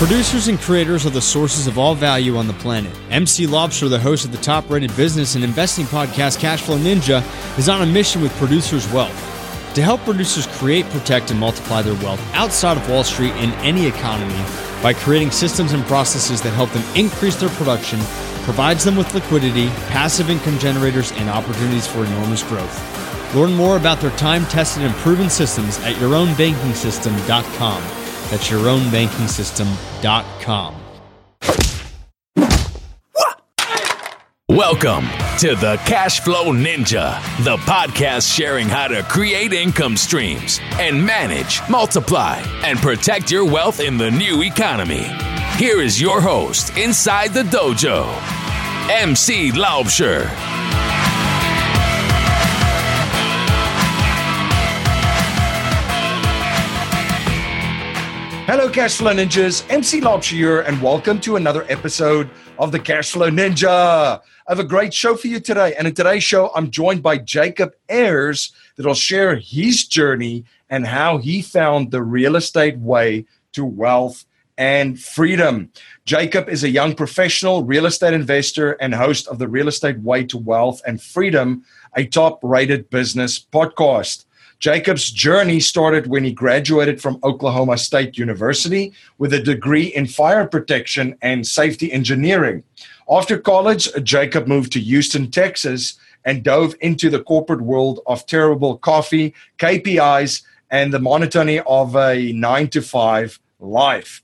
Producers 0.00 0.48
and 0.48 0.58
creators 0.58 1.04
are 1.04 1.10
the 1.10 1.20
sources 1.20 1.66
of 1.66 1.78
all 1.78 1.94
value 1.94 2.38
on 2.38 2.46
the 2.46 2.54
planet. 2.54 2.90
MC 3.10 3.46
Laubscher, 3.46 3.90
the 3.90 3.98
host 3.98 4.24
of 4.24 4.32
the 4.32 4.38
top 4.38 4.70
rated 4.70 4.96
business 4.96 5.34
and 5.34 5.44
investing 5.44 5.84
podcast 5.84 6.38
Cashflow 6.38 6.78
Ninja, 6.78 7.22
is 7.58 7.68
on 7.68 7.82
a 7.82 7.86
mission 7.86 8.22
with 8.22 8.34
Producers 8.38 8.90
Wealth 8.94 9.14
to 9.74 9.82
help 9.82 10.00
producers 10.00 10.46
create, 10.46 10.86
protect, 10.86 11.30
and 11.30 11.38
multiply 11.38 11.82
their 11.82 12.02
wealth 12.02 12.18
outside 12.32 12.78
of 12.78 12.88
Wall 12.88 13.04
Street 13.04 13.32
in 13.32 13.50
any 13.60 13.84
economy 13.84 14.42
by 14.82 14.94
creating 14.94 15.30
systems 15.30 15.74
and 15.74 15.84
processes 15.84 16.40
that 16.40 16.54
help 16.54 16.70
them 16.70 16.96
increase 16.96 17.36
their 17.36 17.50
production, 17.50 18.00
provides 18.44 18.84
them 18.84 18.96
with 18.96 19.14
liquidity, 19.14 19.66
passive 19.88 20.30
income 20.30 20.58
generators, 20.58 21.12
and 21.12 21.28
opportunities 21.28 21.86
for 21.86 22.06
enormous 22.06 22.42
growth. 22.44 23.34
Learn 23.34 23.52
more 23.52 23.76
about 23.76 24.00
their 24.00 24.12
time 24.12 24.46
tested 24.46 24.82
and 24.82 24.94
proven 24.94 25.28
systems 25.28 25.78
at 25.80 25.96
yourownbankingsystem.com. 25.96 28.09
That's 28.30 28.48
yourownbankingsystem.com. 28.48 30.74
Welcome 34.48 35.08
to 35.38 35.56
the 35.56 35.80
Cash 35.84 36.20
Flow 36.20 36.52
Ninja, 36.52 37.20
the 37.44 37.56
podcast 37.56 38.32
sharing 38.32 38.68
how 38.68 38.86
to 38.86 39.02
create 39.04 39.52
income 39.52 39.96
streams 39.96 40.60
and 40.74 41.04
manage, 41.04 41.60
multiply, 41.68 42.36
and 42.64 42.78
protect 42.78 43.32
your 43.32 43.44
wealth 43.44 43.80
in 43.80 43.96
the 43.96 44.12
new 44.12 44.42
economy. 44.42 45.08
Here 45.56 45.80
is 45.80 46.00
your 46.00 46.20
host 46.20 46.76
inside 46.76 47.34
the 47.34 47.42
dojo, 47.42 48.06
MC 48.90 49.50
Laubscher. 49.50 50.59
Hello, 58.50 58.68
Cashflow 58.68 59.14
Ninjas. 59.14 59.64
MC 59.70 60.00
Laubscher 60.00 60.32
here, 60.32 60.62
and 60.62 60.82
welcome 60.82 61.20
to 61.20 61.36
another 61.36 61.64
episode 61.68 62.28
of 62.58 62.72
the 62.72 62.80
Cashflow 62.80 63.30
Ninja. 63.30 63.68
I 64.18 64.20
have 64.48 64.58
a 64.58 64.64
great 64.64 64.92
show 64.92 65.14
for 65.14 65.28
you 65.28 65.38
today. 65.38 65.72
And 65.76 65.86
in 65.86 65.94
today's 65.94 66.24
show, 66.24 66.50
I'm 66.56 66.72
joined 66.72 67.00
by 67.00 67.18
Jacob 67.18 67.76
Ayers 67.88 68.50
that'll 68.74 68.94
share 68.94 69.36
his 69.36 69.86
journey 69.86 70.46
and 70.68 70.84
how 70.84 71.18
he 71.18 71.42
found 71.42 71.92
the 71.92 72.02
real 72.02 72.34
estate 72.34 72.76
way 72.78 73.24
to 73.52 73.64
wealth 73.64 74.24
and 74.58 75.00
freedom. 75.00 75.70
Jacob 76.04 76.48
is 76.48 76.64
a 76.64 76.70
young 76.70 76.96
professional 76.96 77.62
real 77.62 77.86
estate 77.86 78.14
investor 78.14 78.72
and 78.72 78.96
host 78.96 79.28
of 79.28 79.38
the 79.38 79.46
Real 79.46 79.68
Estate 79.68 80.00
Way 80.00 80.24
to 80.24 80.36
Wealth 80.38 80.82
and 80.84 81.00
Freedom, 81.00 81.64
a 81.96 82.04
top 82.04 82.40
rated 82.42 82.90
business 82.90 83.38
podcast. 83.38 84.24
Jacob's 84.60 85.10
journey 85.10 85.58
started 85.58 86.06
when 86.06 86.22
he 86.22 86.32
graduated 86.32 87.00
from 87.00 87.18
Oklahoma 87.24 87.78
State 87.78 88.18
University 88.18 88.92
with 89.16 89.32
a 89.32 89.40
degree 89.40 89.84
in 89.84 90.06
fire 90.06 90.46
protection 90.46 91.16
and 91.22 91.46
safety 91.46 91.90
engineering. 91.90 92.62
After 93.10 93.38
college, 93.38 93.88
Jacob 94.04 94.46
moved 94.46 94.72
to 94.72 94.80
Houston, 94.80 95.30
Texas, 95.30 95.98
and 96.26 96.42
dove 96.42 96.74
into 96.82 97.08
the 97.08 97.22
corporate 97.22 97.62
world 97.62 98.00
of 98.06 98.26
terrible 98.26 98.76
coffee, 98.76 99.32
KPIs, 99.58 100.42
and 100.70 100.92
the 100.92 101.00
monotony 101.00 101.60
of 101.60 101.96
a 101.96 102.30
nine 102.32 102.68
to 102.68 102.82
five 102.82 103.40
life. 103.60 104.22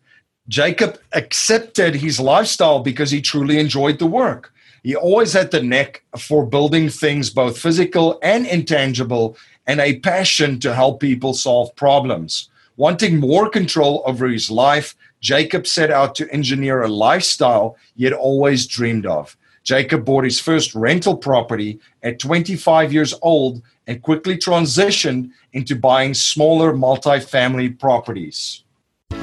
Jacob 0.48 0.98
accepted 1.14 1.94
his 1.94 2.20
lifestyle 2.20 2.80
because 2.80 3.10
he 3.10 3.22
truly 3.22 3.58
enjoyed 3.58 3.98
the 3.98 4.06
work. 4.06 4.52
He 4.82 4.94
always 4.94 5.32
had 5.32 5.50
the 5.50 5.62
knack 5.62 6.04
for 6.16 6.46
building 6.46 6.88
things, 6.90 7.30
both 7.30 7.58
physical 7.58 8.20
and 8.22 8.46
intangible, 8.46 9.36
and 9.66 9.80
a 9.80 9.98
passion 10.00 10.60
to 10.60 10.74
help 10.74 11.00
people 11.00 11.34
solve 11.34 11.74
problems. 11.76 12.50
Wanting 12.76 13.18
more 13.18 13.48
control 13.48 14.02
over 14.06 14.28
his 14.28 14.50
life, 14.50 14.94
Jacob 15.20 15.66
set 15.66 15.90
out 15.90 16.14
to 16.16 16.30
engineer 16.30 16.82
a 16.82 16.88
lifestyle 16.88 17.76
he 17.96 18.04
had 18.04 18.12
always 18.12 18.66
dreamed 18.66 19.06
of. 19.06 19.36
Jacob 19.64 20.04
bought 20.04 20.24
his 20.24 20.38
first 20.38 20.74
rental 20.74 21.16
property 21.16 21.80
at 22.02 22.20
25 22.20 22.92
years 22.92 23.14
old 23.22 23.62
and 23.86 24.02
quickly 24.02 24.36
transitioned 24.36 25.30
into 25.52 25.74
buying 25.74 26.14
smaller 26.14 26.72
multifamily 26.72 27.78
properties. 27.78 28.62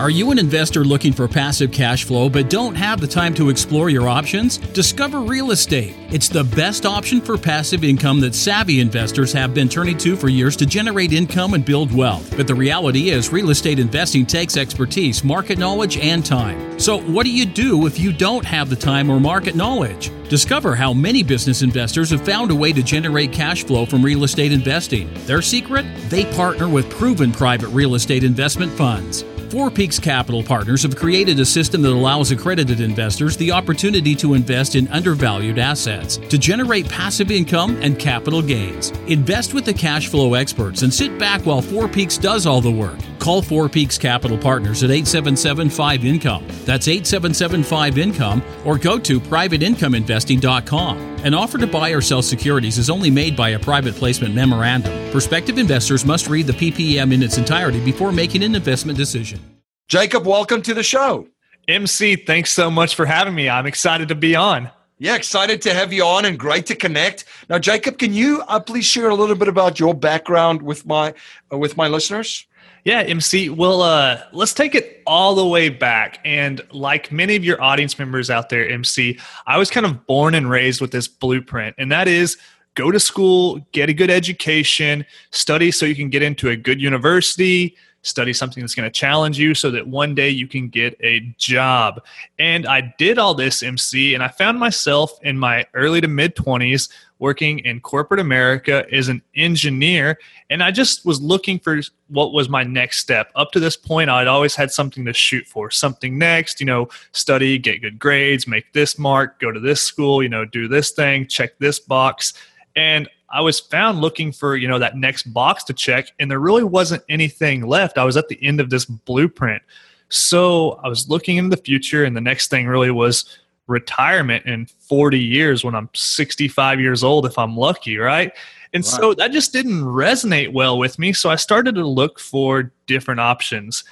Are 0.03 0.09
you 0.09 0.31
an 0.31 0.37
investor 0.37 0.83
looking 0.83 1.13
for 1.13 1.29
passive 1.29 1.71
cash 1.71 2.03
flow 2.03 2.27
but 2.27 2.49
don't 2.49 2.75
have 2.75 2.99
the 2.99 3.07
time 3.07 3.33
to 3.35 3.49
explore 3.49 3.89
your 3.89 4.09
options? 4.09 4.57
Discover 4.57 5.21
real 5.21 5.51
estate. 5.51 5.95
It's 6.09 6.27
the 6.27 6.43
best 6.43 6.85
option 6.85 7.21
for 7.21 7.37
passive 7.37 7.85
income 7.85 8.19
that 8.19 8.35
savvy 8.35 8.81
investors 8.81 9.31
have 9.31 9.53
been 9.53 9.69
turning 9.69 9.97
to 9.99 10.17
for 10.17 10.27
years 10.27 10.57
to 10.57 10.65
generate 10.65 11.13
income 11.13 11.53
and 11.53 11.63
build 11.63 11.95
wealth. 11.95 12.35
But 12.35 12.47
the 12.47 12.55
reality 12.55 13.11
is, 13.11 13.31
real 13.31 13.51
estate 13.51 13.79
investing 13.79 14.25
takes 14.25 14.57
expertise, 14.57 15.23
market 15.23 15.57
knowledge, 15.57 15.97
and 15.97 16.25
time. 16.25 16.77
So, 16.77 16.99
what 16.99 17.23
do 17.23 17.31
you 17.31 17.45
do 17.45 17.85
if 17.85 17.97
you 17.97 18.11
don't 18.11 18.43
have 18.43 18.69
the 18.69 18.75
time 18.75 19.09
or 19.09 19.21
market 19.21 19.55
knowledge? 19.55 20.11
Discover 20.27 20.75
how 20.75 20.91
many 20.91 21.23
business 21.23 21.61
investors 21.61 22.09
have 22.09 22.25
found 22.25 22.51
a 22.51 22.55
way 22.55 22.73
to 22.73 22.83
generate 22.83 23.31
cash 23.31 23.63
flow 23.63 23.85
from 23.85 24.03
real 24.03 24.25
estate 24.25 24.51
investing. 24.51 25.13
Their 25.25 25.41
secret? 25.41 25.85
They 26.09 26.25
partner 26.33 26.67
with 26.67 26.89
proven 26.89 27.31
private 27.31 27.69
real 27.69 27.95
estate 27.95 28.25
investment 28.25 28.73
funds. 28.73 29.23
Four 29.53 29.69
Peaks 29.69 29.99
Capital 29.99 30.41
Partners 30.41 30.81
have 30.81 30.95
created 30.95 31.39
a 31.39 31.45
system 31.45 31.83
that 31.83 31.91
allows 31.91 32.31
accredited 32.31 32.79
investors 32.79 33.37
the 33.37 33.51
opportunity 33.51 34.15
to 34.15 34.33
invest 34.33 34.73
in 34.73 34.87
undervalued 34.87 35.59
assets 35.59 36.17
to 36.17 36.39
generate 36.39 36.89
passive 36.89 37.29
income 37.29 37.77
and 37.79 37.99
capital 37.99 38.41
gains. 38.41 38.89
Invest 39.05 39.53
with 39.53 39.65
the 39.65 39.73
cash 39.75 40.07
flow 40.07 40.33
experts 40.33 40.81
and 40.81 40.91
sit 40.91 41.19
back 41.19 41.45
while 41.45 41.61
Four 41.61 41.87
Peaks 41.87 42.17
does 42.17 42.47
all 42.47 42.61
the 42.61 42.71
work. 42.71 42.97
Call 43.23 43.41
Four 43.41 43.69
Peaks 43.69 43.97
Capital 43.97 44.37
Partners 44.37 44.83
at 44.83 44.91
877 44.91 45.69
5 45.69 46.03
Income. 46.03 46.45
That's 46.65 46.89
877 46.89 47.63
5 47.63 47.97
Income 47.97 48.43
or 48.65 48.77
go 48.77 48.99
to 48.99 49.21
privateincomeinvesting.com. 49.21 50.97
An 51.23 51.33
offer 51.33 51.57
to 51.57 51.65
buy 51.65 51.91
or 51.91 52.01
sell 52.01 52.21
securities 52.21 52.77
is 52.77 52.89
only 52.89 53.09
made 53.09 53.37
by 53.37 53.51
a 53.51 53.59
private 53.59 53.95
placement 53.95 54.35
memorandum. 54.35 55.09
Prospective 55.11 55.57
investors 55.57 56.03
must 56.03 56.27
read 56.27 56.47
the 56.47 56.53
PPM 56.53 57.13
in 57.13 57.23
its 57.23 57.37
entirety 57.37 57.79
before 57.85 58.11
making 58.11 58.43
an 58.43 58.55
investment 58.55 58.97
decision. 58.97 59.39
Jacob, 59.87 60.27
welcome 60.27 60.61
to 60.61 60.73
the 60.73 60.83
show. 60.83 61.25
MC, 61.69 62.17
thanks 62.17 62.51
so 62.51 62.69
much 62.69 62.93
for 62.93 63.05
having 63.05 63.35
me. 63.35 63.47
I'm 63.47 63.67
excited 63.67 64.09
to 64.09 64.15
be 64.15 64.35
on. 64.35 64.69
Yeah, 64.97 65.15
excited 65.15 65.61
to 65.61 65.73
have 65.73 65.93
you 65.93 66.03
on 66.03 66.25
and 66.25 66.37
great 66.37 66.65
to 66.65 66.75
connect. 66.75 67.23
Now, 67.49 67.57
Jacob, 67.57 67.99
can 67.99 68.13
you 68.13 68.43
uh, 68.49 68.59
please 68.59 68.83
share 68.83 69.07
a 69.07 69.15
little 69.15 69.37
bit 69.37 69.47
about 69.47 69.79
your 69.79 69.93
background 69.93 70.61
with 70.61 70.85
my 70.85 71.13
uh, 71.53 71.57
with 71.57 71.77
my 71.77 71.87
listeners? 71.87 72.47
Yeah, 72.83 72.99
MC. 72.99 73.49
Well, 73.49 73.81
uh, 73.81 74.23
let's 74.33 74.53
take 74.53 74.75
it 74.75 75.01
all 75.07 75.35
the 75.35 75.45
way 75.45 75.69
back. 75.69 76.19
And 76.25 76.61
like 76.71 77.11
many 77.11 77.35
of 77.35 77.43
your 77.45 77.61
audience 77.61 77.97
members 77.97 78.29
out 78.29 78.49
there, 78.49 78.67
MC, 78.67 79.17
I 79.47 79.57
was 79.57 79.71
kind 79.71 79.85
of 79.85 80.05
born 80.05 80.35
and 80.35 80.49
raised 80.49 80.81
with 80.81 80.91
this 80.91 81.07
blueprint, 81.07 81.75
and 81.77 81.91
that 81.91 82.07
is 82.09 82.37
go 82.75 82.91
to 82.91 82.99
school, 82.99 83.65
get 83.71 83.89
a 83.89 83.93
good 83.93 84.09
education, 84.09 85.05
study 85.31 85.71
so 85.71 85.85
you 85.85 85.95
can 85.95 86.09
get 86.09 86.23
into 86.23 86.49
a 86.49 86.55
good 86.55 86.81
university, 86.81 87.77
study 88.03 88.33
something 88.33 88.61
that's 88.61 88.75
going 88.75 88.85
to 88.85 88.91
challenge 88.91 89.39
you 89.39 89.55
so 89.55 89.71
that 89.71 89.87
one 89.87 90.13
day 90.13 90.29
you 90.29 90.47
can 90.47 90.69
get 90.69 90.95
a 91.01 91.21
job. 91.37 92.03
And 92.37 92.67
I 92.67 92.93
did 92.97 93.17
all 93.17 93.33
this, 93.33 93.63
MC, 93.63 94.13
and 94.13 94.21
I 94.21 94.27
found 94.27 94.59
myself 94.59 95.17
in 95.23 95.37
my 95.37 95.65
early 95.73 96.01
to 96.01 96.07
mid 96.07 96.35
20s 96.35 96.89
working 97.19 97.59
in 97.59 97.79
corporate 97.79 98.19
America 98.19 98.85
as 98.91 99.07
an 99.07 99.21
engineer. 99.37 100.19
And 100.49 100.61
I 100.61 100.71
just 100.71 101.05
was 101.05 101.21
looking 101.21 101.57
for 101.57 101.79
what 102.09 102.33
was 102.33 102.49
my 102.49 102.63
next 102.63 102.99
step. 102.99 103.31
Up 103.35 103.53
to 103.53 103.61
this 103.61 103.77
point, 103.77 104.09
I'd 104.09 104.27
always 104.27 104.55
had 104.55 104.71
something 104.71 105.05
to 105.05 105.13
shoot 105.13 105.47
for, 105.47 105.71
something 105.71 106.17
next, 106.17 106.59
you 106.59 106.65
know, 106.65 106.89
study, 107.13 107.57
get 107.57 107.81
good 107.81 107.97
grades, 107.97 108.45
make 108.45 108.73
this 108.73 108.99
mark, 108.99 109.39
go 109.39 109.53
to 109.53 109.59
this 109.61 109.81
school, 109.81 110.21
you 110.21 110.27
know, 110.27 110.43
do 110.43 110.67
this 110.67 110.91
thing, 110.91 111.25
check 111.25 111.57
this 111.59 111.79
box. 111.79 112.33
And 112.75 113.09
I 113.29 113.41
was 113.41 113.59
found 113.59 113.99
looking 113.99 114.31
for, 114.31 114.55
you 114.55 114.67
know, 114.67 114.79
that 114.79 114.97
next 114.97 115.33
box 115.33 115.63
to 115.65 115.73
check, 115.73 116.07
and 116.19 116.29
there 116.29 116.39
really 116.39 116.63
wasn't 116.63 117.03
anything 117.09 117.65
left. 117.67 117.97
I 117.97 118.03
was 118.03 118.17
at 118.17 118.27
the 118.27 118.43
end 118.43 118.59
of 118.59 118.69
this 118.69 118.85
blueprint. 118.85 119.61
So 120.09 120.79
I 120.83 120.87
was 120.87 121.09
looking 121.09 121.37
into 121.37 121.55
the 121.55 121.61
future, 121.61 122.03
and 122.03 122.15
the 122.15 122.21
next 122.21 122.49
thing 122.49 122.67
really 122.67 122.91
was 122.91 123.39
retirement 123.67 124.45
in 124.45 124.65
40 124.65 125.17
years 125.17 125.63
when 125.63 125.73
I'm 125.73 125.89
65 125.93 126.79
years 126.79 127.03
old, 127.03 127.25
if 127.25 127.37
I'm 127.37 127.57
lucky, 127.57 127.97
right? 127.97 128.31
And 128.73 128.83
so 128.83 129.13
that 129.13 129.31
just 129.31 129.53
didn't 129.53 129.83
resonate 129.83 130.51
well 130.51 130.79
with 130.79 130.97
me. 130.97 131.13
So 131.13 131.29
I 131.29 131.35
started 131.35 131.75
to 131.75 131.85
look 131.85 132.19
for 132.19 132.71
different 132.87 133.19
options. 133.19 133.83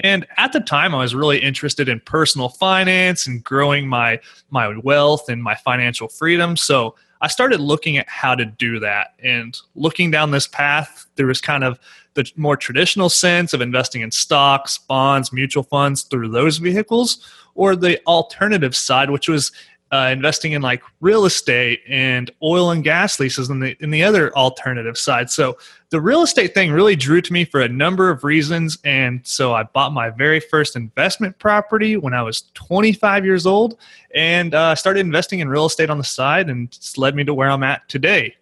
And 0.00 0.26
at 0.36 0.52
the 0.52 0.60
time, 0.60 0.94
I 0.94 0.98
was 0.98 1.14
really 1.14 1.38
interested 1.38 1.88
in 1.88 2.00
personal 2.00 2.50
finance 2.50 3.26
and 3.26 3.42
growing 3.42 3.88
my 3.88 4.20
my 4.50 4.76
wealth 4.76 5.30
and 5.30 5.42
my 5.42 5.54
financial 5.54 6.08
freedom. 6.08 6.54
So 6.54 6.94
I 7.20 7.28
started 7.28 7.60
looking 7.60 7.96
at 7.96 8.08
how 8.08 8.34
to 8.34 8.44
do 8.44 8.78
that 8.80 9.14
and 9.22 9.56
looking 9.74 10.10
down 10.10 10.30
this 10.30 10.46
path. 10.46 11.06
There 11.16 11.26
was 11.26 11.40
kind 11.40 11.64
of 11.64 11.78
the 12.14 12.30
more 12.36 12.56
traditional 12.56 13.08
sense 13.08 13.52
of 13.52 13.60
investing 13.60 14.02
in 14.02 14.10
stocks, 14.10 14.78
bonds, 14.78 15.32
mutual 15.32 15.62
funds 15.62 16.02
through 16.02 16.28
those 16.28 16.58
vehicles, 16.58 17.26
or 17.54 17.74
the 17.76 18.00
alternative 18.06 18.76
side, 18.76 19.10
which 19.10 19.28
was 19.28 19.52
uh, 19.92 20.10
investing 20.12 20.52
in 20.52 20.62
like 20.62 20.82
real 21.00 21.26
estate 21.26 21.80
and 21.88 22.30
oil 22.42 22.70
and 22.70 22.82
gas 22.82 23.20
leases 23.20 23.48
and 23.50 23.62
the 23.62 23.76
in 23.80 23.90
the 23.90 24.02
other 24.02 24.34
alternative 24.36 24.98
side. 24.98 25.30
So 25.30 25.56
the 25.90 26.00
real 26.00 26.22
estate 26.22 26.54
thing 26.54 26.72
really 26.72 26.96
drew 26.96 27.20
to 27.20 27.32
me 27.32 27.44
for 27.44 27.60
a 27.60 27.68
number 27.68 28.10
of 28.10 28.24
reasons, 28.24 28.78
and 28.84 29.24
so 29.24 29.54
I 29.54 29.62
bought 29.62 29.92
my 29.92 30.10
very 30.10 30.40
first 30.40 30.74
investment 30.74 31.38
property 31.38 31.96
when 31.96 32.14
I 32.14 32.22
was 32.22 32.42
25 32.54 33.24
years 33.24 33.46
old, 33.46 33.78
and 34.14 34.54
uh, 34.54 34.74
started 34.74 35.00
investing 35.00 35.40
in 35.40 35.48
real 35.48 35.66
estate 35.66 35.90
on 35.90 35.98
the 35.98 36.04
side, 36.04 36.50
and 36.50 36.66
it's 36.68 36.98
led 36.98 37.14
me 37.14 37.22
to 37.24 37.34
where 37.34 37.50
I'm 37.50 37.62
at 37.62 37.88
today. 37.88 38.34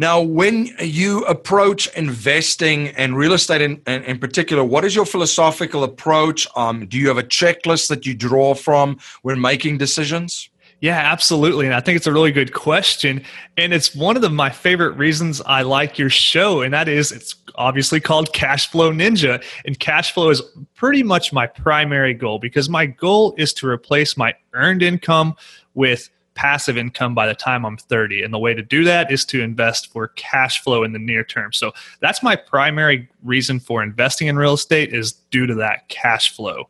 Now, 0.00 0.20
when 0.20 0.70
you 0.80 1.24
approach 1.24 1.88
investing 1.96 2.88
and 2.90 3.16
real 3.16 3.32
estate 3.32 3.60
in, 3.60 3.82
in, 3.88 4.04
in, 4.04 4.18
particular, 4.20 4.62
what 4.62 4.84
is 4.84 4.94
your 4.94 5.04
philosophical 5.04 5.82
approach? 5.82 6.46
Um, 6.54 6.86
do 6.86 6.96
you 6.96 7.08
have 7.08 7.18
a 7.18 7.24
checklist 7.24 7.88
that 7.88 8.06
you 8.06 8.14
draw 8.14 8.54
from 8.54 8.98
when 9.22 9.40
making 9.40 9.78
decisions? 9.78 10.50
Yeah, 10.80 10.98
absolutely. 10.98 11.66
And 11.66 11.74
I 11.74 11.80
think 11.80 11.96
it's 11.96 12.06
a 12.06 12.12
really 12.12 12.30
good 12.30 12.54
question. 12.54 13.24
And 13.56 13.74
it's 13.74 13.92
one 13.96 14.14
of 14.14 14.22
the, 14.22 14.30
my 14.30 14.50
favorite 14.50 14.96
reasons 14.96 15.40
I 15.40 15.62
like 15.62 15.98
your 15.98 16.10
show. 16.10 16.60
And 16.60 16.72
that 16.72 16.86
is 16.86 17.10
it's 17.10 17.34
obviously 17.56 17.98
called 17.98 18.32
Cash 18.32 18.70
Flow 18.70 18.92
Ninja. 18.92 19.42
And 19.66 19.80
cash 19.80 20.12
flow 20.12 20.30
is 20.30 20.40
pretty 20.76 21.02
much 21.02 21.32
my 21.32 21.48
primary 21.48 22.14
goal 22.14 22.38
because 22.38 22.68
my 22.68 22.86
goal 22.86 23.34
is 23.36 23.52
to 23.54 23.66
replace 23.66 24.16
my 24.16 24.32
earned 24.52 24.84
income 24.84 25.34
with 25.74 26.08
passive 26.38 26.78
income 26.78 27.16
by 27.16 27.26
the 27.26 27.34
time 27.34 27.66
I'm 27.66 27.76
30. 27.76 28.22
And 28.22 28.32
the 28.32 28.38
way 28.38 28.54
to 28.54 28.62
do 28.62 28.84
that 28.84 29.10
is 29.10 29.24
to 29.24 29.42
invest 29.42 29.90
for 29.92 30.06
cash 30.08 30.62
flow 30.62 30.84
in 30.84 30.92
the 30.92 30.98
near 31.00 31.24
term. 31.24 31.52
So 31.52 31.72
that's 31.98 32.22
my 32.22 32.36
primary 32.36 33.08
reason 33.24 33.58
for 33.58 33.82
investing 33.82 34.28
in 34.28 34.36
real 34.36 34.54
estate 34.54 34.94
is 34.94 35.14
due 35.32 35.48
to 35.48 35.54
that 35.56 35.88
cash 35.88 36.32
flow. 36.32 36.68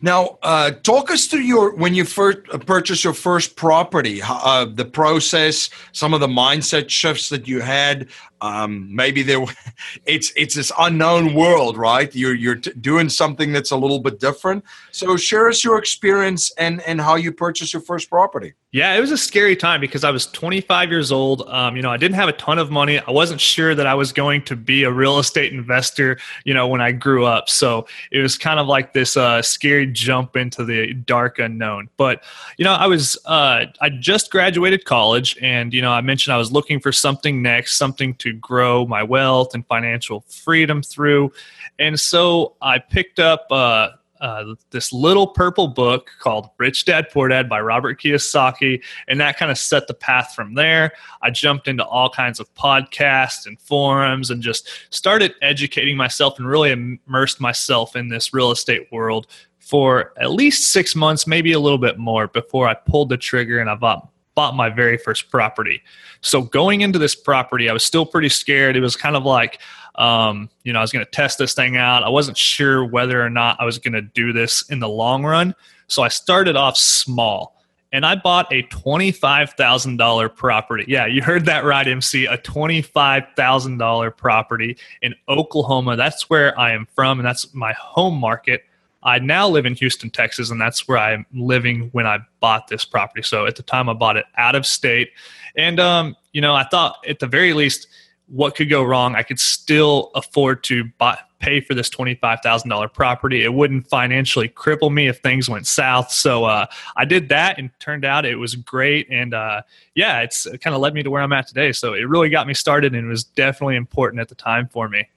Now, 0.00 0.38
uh, 0.42 0.70
talk 0.70 1.10
us 1.10 1.26
through 1.26 1.42
your 1.42 1.76
when 1.76 1.94
you 1.94 2.04
first 2.04 2.38
uh, 2.50 2.58
purchased 2.58 3.04
your 3.04 3.12
first 3.12 3.54
property, 3.54 4.20
uh, 4.24 4.64
the 4.64 4.86
process, 4.86 5.68
some 5.92 6.14
of 6.14 6.20
the 6.20 6.26
mindset 6.26 6.88
shifts 6.88 7.28
that 7.28 7.46
you 7.46 7.60
had. 7.60 8.08
Um, 8.42 8.94
maybe 8.94 9.22
there, 9.22 9.42
it's 10.06 10.32
it's 10.36 10.54
this 10.54 10.72
unknown 10.78 11.34
world, 11.34 11.76
right? 11.78 12.14
You're 12.14 12.34
you're 12.34 12.56
t- 12.56 12.72
doing 12.80 13.08
something 13.08 13.52
that's 13.52 13.70
a 13.70 13.76
little 13.76 14.00
bit 14.00 14.20
different. 14.20 14.64
So, 14.90 15.16
share 15.16 15.48
us 15.48 15.64
your 15.64 15.78
experience 15.78 16.52
and 16.58 16.82
and 16.82 17.00
how 17.00 17.14
you 17.14 17.32
purchased 17.32 17.72
your 17.72 17.82
first 17.82 18.10
property. 18.10 18.54
Yeah, 18.72 18.94
it 18.94 19.00
was 19.00 19.10
a 19.10 19.18
scary 19.18 19.54
time 19.54 19.82
because 19.82 20.02
I 20.02 20.10
was 20.10 20.26
25 20.28 20.90
years 20.90 21.12
old. 21.12 21.42
Um, 21.46 21.76
you 21.76 21.82
know, 21.82 21.90
I 21.90 21.98
didn't 21.98 22.14
have 22.14 22.30
a 22.30 22.32
ton 22.32 22.58
of 22.58 22.70
money. 22.70 22.98
I 22.98 23.10
wasn't 23.10 23.38
sure 23.38 23.74
that 23.74 23.86
I 23.86 23.92
was 23.92 24.14
going 24.14 24.44
to 24.44 24.56
be 24.56 24.84
a 24.84 24.90
real 24.90 25.18
estate 25.18 25.52
investor. 25.52 26.18
You 26.46 26.54
know, 26.54 26.66
when 26.66 26.80
I 26.80 26.90
grew 26.90 27.26
up, 27.26 27.50
so 27.50 27.86
it 28.10 28.20
was 28.20 28.38
kind 28.38 28.58
of 28.58 28.66
like 28.66 28.94
this 28.94 29.14
uh, 29.14 29.42
scary 29.42 29.86
jump 29.86 30.36
into 30.36 30.64
the 30.64 30.94
dark 30.94 31.38
unknown. 31.38 31.90
But 31.98 32.24
you 32.56 32.64
know, 32.64 32.72
I 32.72 32.86
was 32.86 33.18
uh, 33.26 33.66
I 33.82 33.90
just 33.90 34.30
graduated 34.30 34.86
college, 34.86 35.36
and 35.42 35.74
you 35.74 35.82
know, 35.82 35.92
I 35.92 36.00
mentioned 36.00 36.32
I 36.32 36.38
was 36.38 36.50
looking 36.50 36.80
for 36.80 36.92
something 36.92 37.42
next, 37.42 37.76
something 37.76 38.14
to 38.14 38.31
grow 38.40 38.86
my 38.86 39.02
wealth 39.02 39.54
and 39.54 39.66
financial 39.66 40.20
freedom 40.28 40.82
through, 40.82 41.32
and 41.78 41.98
so 41.98 42.56
I 42.60 42.78
picked 42.78 43.18
up. 43.18 43.46
Uh, 43.50 43.90
uh, 44.22 44.54
this 44.70 44.92
little 44.92 45.26
purple 45.26 45.66
book 45.66 46.08
called 46.20 46.48
Rich 46.56 46.84
Dad 46.84 47.08
Poor 47.10 47.26
Dad 47.26 47.48
by 47.48 47.60
Robert 47.60 48.00
Kiyosaki, 48.00 48.80
and 49.08 49.20
that 49.20 49.36
kind 49.36 49.50
of 49.50 49.58
set 49.58 49.88
the 49.88 49.94
path 49.94 50.32
from 50.32 50.54
there. 50.54 50.92
I 51.22 51.30
jumped 51.30 51.66
into 51.66 51.84
all 51.84 52.08
kinds 52.08 52.38
of 52.38 52.54
podcasts 52.54 53.46
and 53.46 53.60
forums 53.60 54.30
and 54.30 54.40
just 54.40 54.68
started 54.90 55.34
educating 55.42 55.96
myself 55.96 56.38
and 56.38 56.46
really 56.46 56.70
immersed 56.70 57.40
myself 57.40 57.96
in 57.96 58.10
this 58.10 58.32
real 58.32 58.52
estate 58.52 58.86
world 58.92 59.26
for 59.58 60.12
at 60.20 60.30
least 60.30 60.70
six 60.70 60.94
months, 60.94 61.26
maybe 61.26 61.50
a 61.52 61.58
little 61.58 61.78
bit 61.78 61.98
more, 61.98 62.28
before 62.28 62.68
I 62.68 62.74
pulled 62.74 63.08
the 63.08 63.16
trigger 63.16 63.58
and 63.58 63.68
I 63.68 63.74
bought 63.74 64.08
bought 64.34 64.54
my 64.54 64.68
very 64.68 64.96
first 64.96 65.30
property. 65.30 65.82
So 66.20 66.42
going 66.42 66.80
into 66.80 66.98
this 66.98 67.14
property, 67.14 67.68
I 67.68 67.72
was 67.72 67.84
still 67.84 68.06
pretty 68.06 68.28
scared. 68.28 68.76
It 68.76 68.80
was 68.80 68.96
kind 68.96 69.16
of 69.16 69.24
like 69.24 69.60
um, 69.96 70.48
you 70.64 70.72
know, 70.72 70.78
I 70.78 70.82
was 70.82 70.92
going 70.92 71.04
to 71.04 71.10
test 71.10 71.38
this 71.38 71.54
thing 71.54 71.76
out. 71.76 72.02
I 72.02 72.08
wasn't 72.08 72.38
sure 72.38 72.84
whether 72.84 73.22
or 73.22 73.28
not 73.28 73.60
I 73.60 73.64
was 73.64 73.78
going 73.78 73.92
to 73.92 74.02
do 74.02 74.32
this 74.32 74.62
in 74.70 74.78
the 74.78 74.88
long 74.88 75.24
run. 75.24 75.54
So 75.86 76.02
I 76.02 76.08
started 76.08 76.56
off 76.56 76.78
small 76.78 77.62
and 77.92 78.06
I 78.06 78.14
bought 78.14 78.50
a 78.52 78.62
$25,000 78.64 80.34
property. 80.34 80.84
Yeah, 80.88 81.06
you 81.06 81.22
heard 81.22 81.44
that 81.44 81.64
right, 81.64 81.86
MC. 81.86 82.24
A 82.24 82.38
$25,000 82.38 84.16
property 84.16 84.78
in 85.02 85.14
Oklahoma. 85.28 85.96
That's 85.96 86.30
where 86.30 86.58
I 86.58 86.72
am 86.72 86.86
from, 86.94 87.18
and 87.18 87.26
that's 87.26 87.52
my 87.52 87.74
home 87.74 88.16
market. 88.18 88.62
I 89.02 89.18
now 89.18 89.48
live 89.48 89.66
in 89.66 89.74
Houston, 89.74 90.10
Texas, 90.10 90.50
and 90.50 90.60
that's 90.60 90.86
where 90.86 90.98
I'm 90.98 91.26
living 91.32 91.88
when 91.92 92.06
I 92.06 92.18
bought 92.40 92.68
this 92.68 92.84
property. 92.84 93.22
So 93.22 93.46
at 93.46 93.56
the 93.56 93.62
time, 93.62 93.88
I 93.88 93.94
bought 93.94 94.16
it 94.16 94.26
out 94.36 94.54
of 94.54 94.66
state. 94.66 95.10
And, 95.56 95.80
um, 95.80 96.16
you 96.32 96.40
know, 96.40 96.54
I 96.54 96.64
thought 96.64 96.96
at 97.08 97.18
the 97.18 97.26
very 97.26 97.52
least, 97.52 97.88
what 98.28 98.54
could 98.54 98.70
go 98.70 98.82
wrong? 98.82 99.14
I 99.14 99.22
could 99.22 99.40
still 99.40 100.10
afford 100.14 100.62
to 100.64 100.84
buy, 100.96 101.18
pay 101.42 101.60
for 101.60 101.74
this 101.74 101.90
$25,000 101.90 102.92
property. 102.94 103.44
It 103.44 103.52
wouldn't 103.52 103.88
financially 103.88 104.48
cripple 104.48 104.90
me 104.90 105.08
if 105.08 105.18
things 105.18 105.50
went 105.50 105.66
south. 105.66 106.10
So 106.10 106.44
uh, 106.44 106.66
I 106.96 107.04
did 107.04 107.28
that 107.28 107.58
and 107.58 107.70
turned 107.80 108.04
out 108.04 108.24
it 108.24 108.36
was 108.36 108.54
great. 108.54 109.08
And 109.10 109.34
uh, 109.34 109.62
yeah, 109.94 110.20
it's 110.20 110.46
it 110.46 110.60
kind 110.60 110.74
of 110.74 110.80
led 110.80 110.94
me 110.94 111.02
to 111.02 111.10
where 111.10 111.20
I'm 111.20 111.32
at 111.32 111.48
today. 111.48 111.72
So 111.72 111.92
it 111.92 112.08
really 112.08 112.30
got 112.30 112.46
me 112.46 112.54
started 112.54 112.94
and 112.94 113.08
was 113.08 113.24
definitely 113.24 113.76
important 113.76 114.20
at 114.20 114.28
the 114.28 114.34
time 114.36 114.68
for 114.68 114.88
me. 114.88 115.08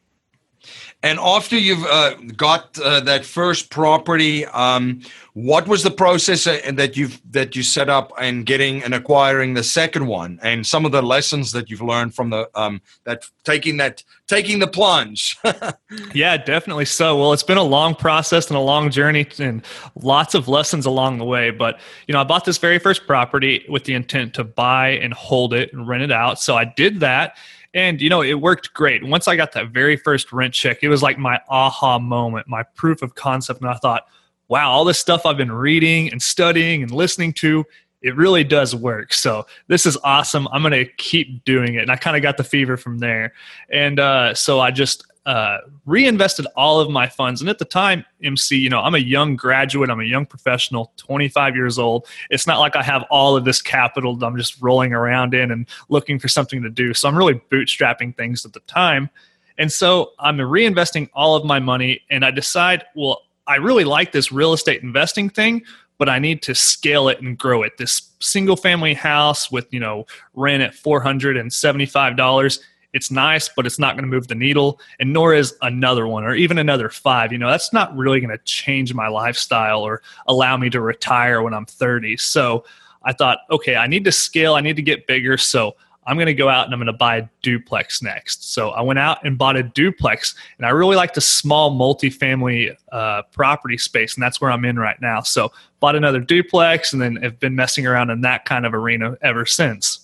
And 1.04 1.20
after 1.20 1.58
you've 1.58 1.86
uh, 1.86 2.16
got 2.36 2.80
uh, 2.80 3.00
that 3.02 3.26
first 3.26 3.70
property, 3.70 4.46
um, 4.48 5.02
what 5.34 5.68
was 5.68 5.84
the 5.84 5.92
process 5.92 6.48
uh, 6.48 6.60
that 6.74 6.98
you've 6.98 7.22
that 7.32 7.56
you 7.56 7.62
set 7.62 7.90
up 7.90 8.12
and 8.20 8.46
getting 8.46 8.82
and 8.84 8.94
acquiring 8.94 9.54
the 9.54 9.64
second 9.64 10.08
one, 10.08 10.40
and 10.42 10.66
some 10.66 10.86
of 10.86 10.92
the 10.92 11.04
lessons 11.04 11.52
that 11.52 11.70
you've 11.70 11.82
learned 11.82 12.16
from 12.16 12.32
the 12.32 12.50
um, 12.56 12.82
that 13.04 13.24
taking 13.44 13.78
that 13.78 14.04
taking 14.28 14.60
the 14.60 14.68
plunge? 14.68 15.38
yeah, 16.16 16.38
definitely 16.38 16.86
so. 16.86 17.18
Well, 17.18 17.34
it's 17.34 17.44
been 17.44 17.58
a 17.58 17.64
long 17.64 17.94
process 17.94 18.48
and 18.48 18.58
a 18.58 18.62
long 18.62 18.90
journey, 18.90 19.28
and 19.38 19.64
lots 19.96 20.34
of 20.34 20.48
lessons 20.48 20.86
along 20.86 21.20
the 21.20 21.26
way. 21.26 21.52
But 21.52 21.80
you 22.08 22.14
know, 22.14 22.22
I 22.22 22.24
bought 22.24 22.46
this 22.46 22.58
very 22.58 22.80
first 22.80 23.06
property 23.06 23.64
with 23.70 23.84
the 23.84 23.94
intent 23.94 24.34
to 24.36 24.44
buy 24.44 24.90
and 24.90 25.14
hold 25.14 25.54
it 25.54 25.72
and 25.72 25.88
rent 25.88 26.02
it 26.02 26.12
out. 26.12 26.40
So 26.40 26.56
I 26.56 26.66
did 26.66 27.02
that 27.02 27.38
and, 27.76 28.02
you 28.02 28.10
know, 28.10 28.24
it 28.24 28.36
worked 28.36 28.74
great. 28.74 29.06
Once 29.06 29.28
I 29.28 29.36
got 29.36 29.52
that 29.52 29.70
very 29.70 29.98
first 29.98 30.32
rent 30.32 30.54
check, 30.54 30.80
it 30.82 30.88
was 30.88 31.04
like 31.04 31.20
my 31.20 31.40
aha 31.50 32.00
moment, 32.00 32.48
my 32.48 32.64
proof 32.64 33.02
of 33.02 33.16
concept. 33.16 33.60
And 33.62 33.70
I 33.70 33.74
thought, 33.76 34.08
wow, 34.48 34.72
all 34.72 34.86
this 34.86 34.98
stuff 34.98 35.26
I've 35.26 35.36
been 35.36 35.52
reading 35.52 36.10
and 36.10 36.22
studying 36.22 36.82
and 36.82 36.90
listening 36.90 37.34
to, 37.34 37.66
it 38.02 38.16
really 38.16 38.46
does 38.46 38.74
work. 38.74 39.14
So 39.14 39.46
this 39.68 39.86
is 39.86 39.98
awesome. 40.06 40.48
I'm 40.54 40.62
going 40.62 40.72
to 40.72 40.86
keep 40.86 41.44
doing 41.44 41.76
it. 41.76 41.82
And 41.82 41.92
I 41.92 41.98
kind 41.98 42.16
of 42.16 42.24
got 42.24 42.38
the 42.38 42.44
fever 42.46 42.78
from 42.78 43.00
there. 43.00 43.34
And 43.70 44.00
uh, 44.00 44.34
so 44.34 44.62
I 44.62 44.72
just 44.72 45.06
uh, 45.26 45.58
reinvested 45.86 46.46
all 46.56 46.80
of 46.80 46.90
my 46.90 47.08
funds. 47.08 47.42
And 47.42 47.50
at 47.50 47.58
the 47.58 47.66
time, 47.66 48.06
MC, 48.24 48.58
you 48.58 48.70
know, 48.70 48.80
I'm 48.80 48.94
a 48.94 49.00
young 49.00 49.36
graduate, 49.36 49.90
I'm 49.90 50.00
a 50.00 50.06
young 50.06 50.26
professional, 50.26 50.94
25 50.98 51.56
years 51.56 51.80
old. 51.80 52.08
It's 52.30 52.46
not 52.46 52.60
like 52.60 52.76
I 52.76 52.84
have 52.84 53.04
all 53.10 53.36
of 53.36 53.44
this 53.44 53.62
capital 53.62 54.16
that 54.18 54.26
I'm 54.26 54.38
just 54.38 54.62
rolling 54.62 54.94
around 54.94 55.34
in 55.34 55.52
and 55.52 55.68
looking 55.90 56.20
for 56.20 56.28
something 56.28 56.62
to 56.62 56.70
do. 56.70 56.94
So 56.94 57.08
I'm 57.08 57.18
really 57.18 57.42
bootstrapping 57.52 58.16
things 58.16 58.46
at 58.46 58.54
the 58.54 58.60
time. 58.62 59.10
And 59.58 59.72
so 59.72 60.12
I'm 60.20 60.38
reinvesting 60.38 61.10
all 61.14 61.36
of 61.36 61.46
my 61.46 61.60
money, 61.60 62.02
and 62.10 62.26
I 62.26 62.32
decide, 62.32 62.84
well, 62.96 63.22
I 63.48 63.56
really 63.56 63.86
like 63.86 64.12
this 64.12 64.32
real 64.32 64.54
estate 64.54 64.84
investing 64.84 65.30
thing, 65.30 65.64
but 65.98 66.10
I 66.10 66.20
need 66.20 66.42
to 66.44 66.54
scale 66.54 67.08
it 67.08 67.22
and 67.22 67.38
grow 67.38 67.64
it. 67.64 67.78
This 67.78 68.12
single 68.20 68.58
family 68.58 68.94
house 68.94 69.50
with, 69.52 69.72
you 69.74 69.80
know, 69.80 70.06
rent 70.34 70.62
at 70.62 70.74
$475 70.74 72.60
it's 72.96 73.12
nice, 73.12 73.50
but 73.50 73.66
it's 73.66 73.78
not 73.78 73.96
going 73.96 74.06
to 74.06 74.10
move 74.10 74.30
the 74.30 74.36
needle, 74.36 74.80
and 75.02 75.12
nor 75.12 75.34
is 75.34 75.54
another 75.62 76.08
one 76.08 76.24
or 76.24 76.34
even 76.34 76.58
another 76.58 76.90
five. 76.90 77.34
You 77.34 77.38
know, 77.38 77.50
that's 77.50 77.74
not 77.74 77.96
really 77.96 78.22
going 78.22 78.36
to 78.36 78.44
change 78.46 78.94
my 78.94 79.10
lifestyle 79.10 79.82
or 79.82 80.02
allow 80.28 80.56
me 80.56 80.70
to 80.70 80.80
retire 80.80 81.42
when 81.42 81.54
I'm 81.54 81.66
30. 81.66 82.16
So 82.16 82.64
I 83.04 83.12
thought, 83.12 83.40
okay, 83.52 83.76
I 83.76 83.86
need 83.88 84.06
to 84.06 84.14
scale, 84.14 84.56
I 84.56 84.62
need 84.62 84.78
to 84.78 84.82
get 84.82 85.08
bigger. 85.08 85.38
So 85.38 85.76
I'm 86.08 86.16
going 86.16 86.28
to 86.28 86.34
go 86.34 86.48
out 86.48 86.66
and 86.66 86.74
I'm 86.74 86.80
going 86.80 86.88
to 86.88 86.94
buy 86.94 87.18
a 87.18 87.30
duplex 87.42 88.02
next. 88.02 88.54
So 88.54 88.70
I 88.70 88.82
went 88.82 88.98
out 88.98 89.18
and 89.26 89.38
bought 89.38 89.58
a 89.58 89.64
duplex, 89.64 90.34
and 90.58 90.66
I 90.66 90.70
really 90.70 90.96
like 90.96 91.16
the 91.16 91.22
small 91.22 91.72
multifamily 91.72 92.78
uh, 92.94 93.24
property 93.34 93.78
space, 93.78 94.16
and 94.16 94.24
that's 94.24 94.40
where 94.40 94.52
I'm 94.52 94.64
in 94.64 94.80
right 94.80 95.02
now. 95.02 95.20
So 95.20 95.52
bought 95.82 95.98
another 95.98 96.22
duplex, 96.22 96.94
and 96.94 97.02
then 97.02 97.18
have 97.18 97.42
been 97.42 97.58
messing 97.58 97.86
around 97.86 98.10
in 98.10 98.22
that 98.22 98.46
kind 98.46 98.66
of 98.66 98.74
arena 98.74 99.18
ever 99.22 99.46
since. 99.46 99.95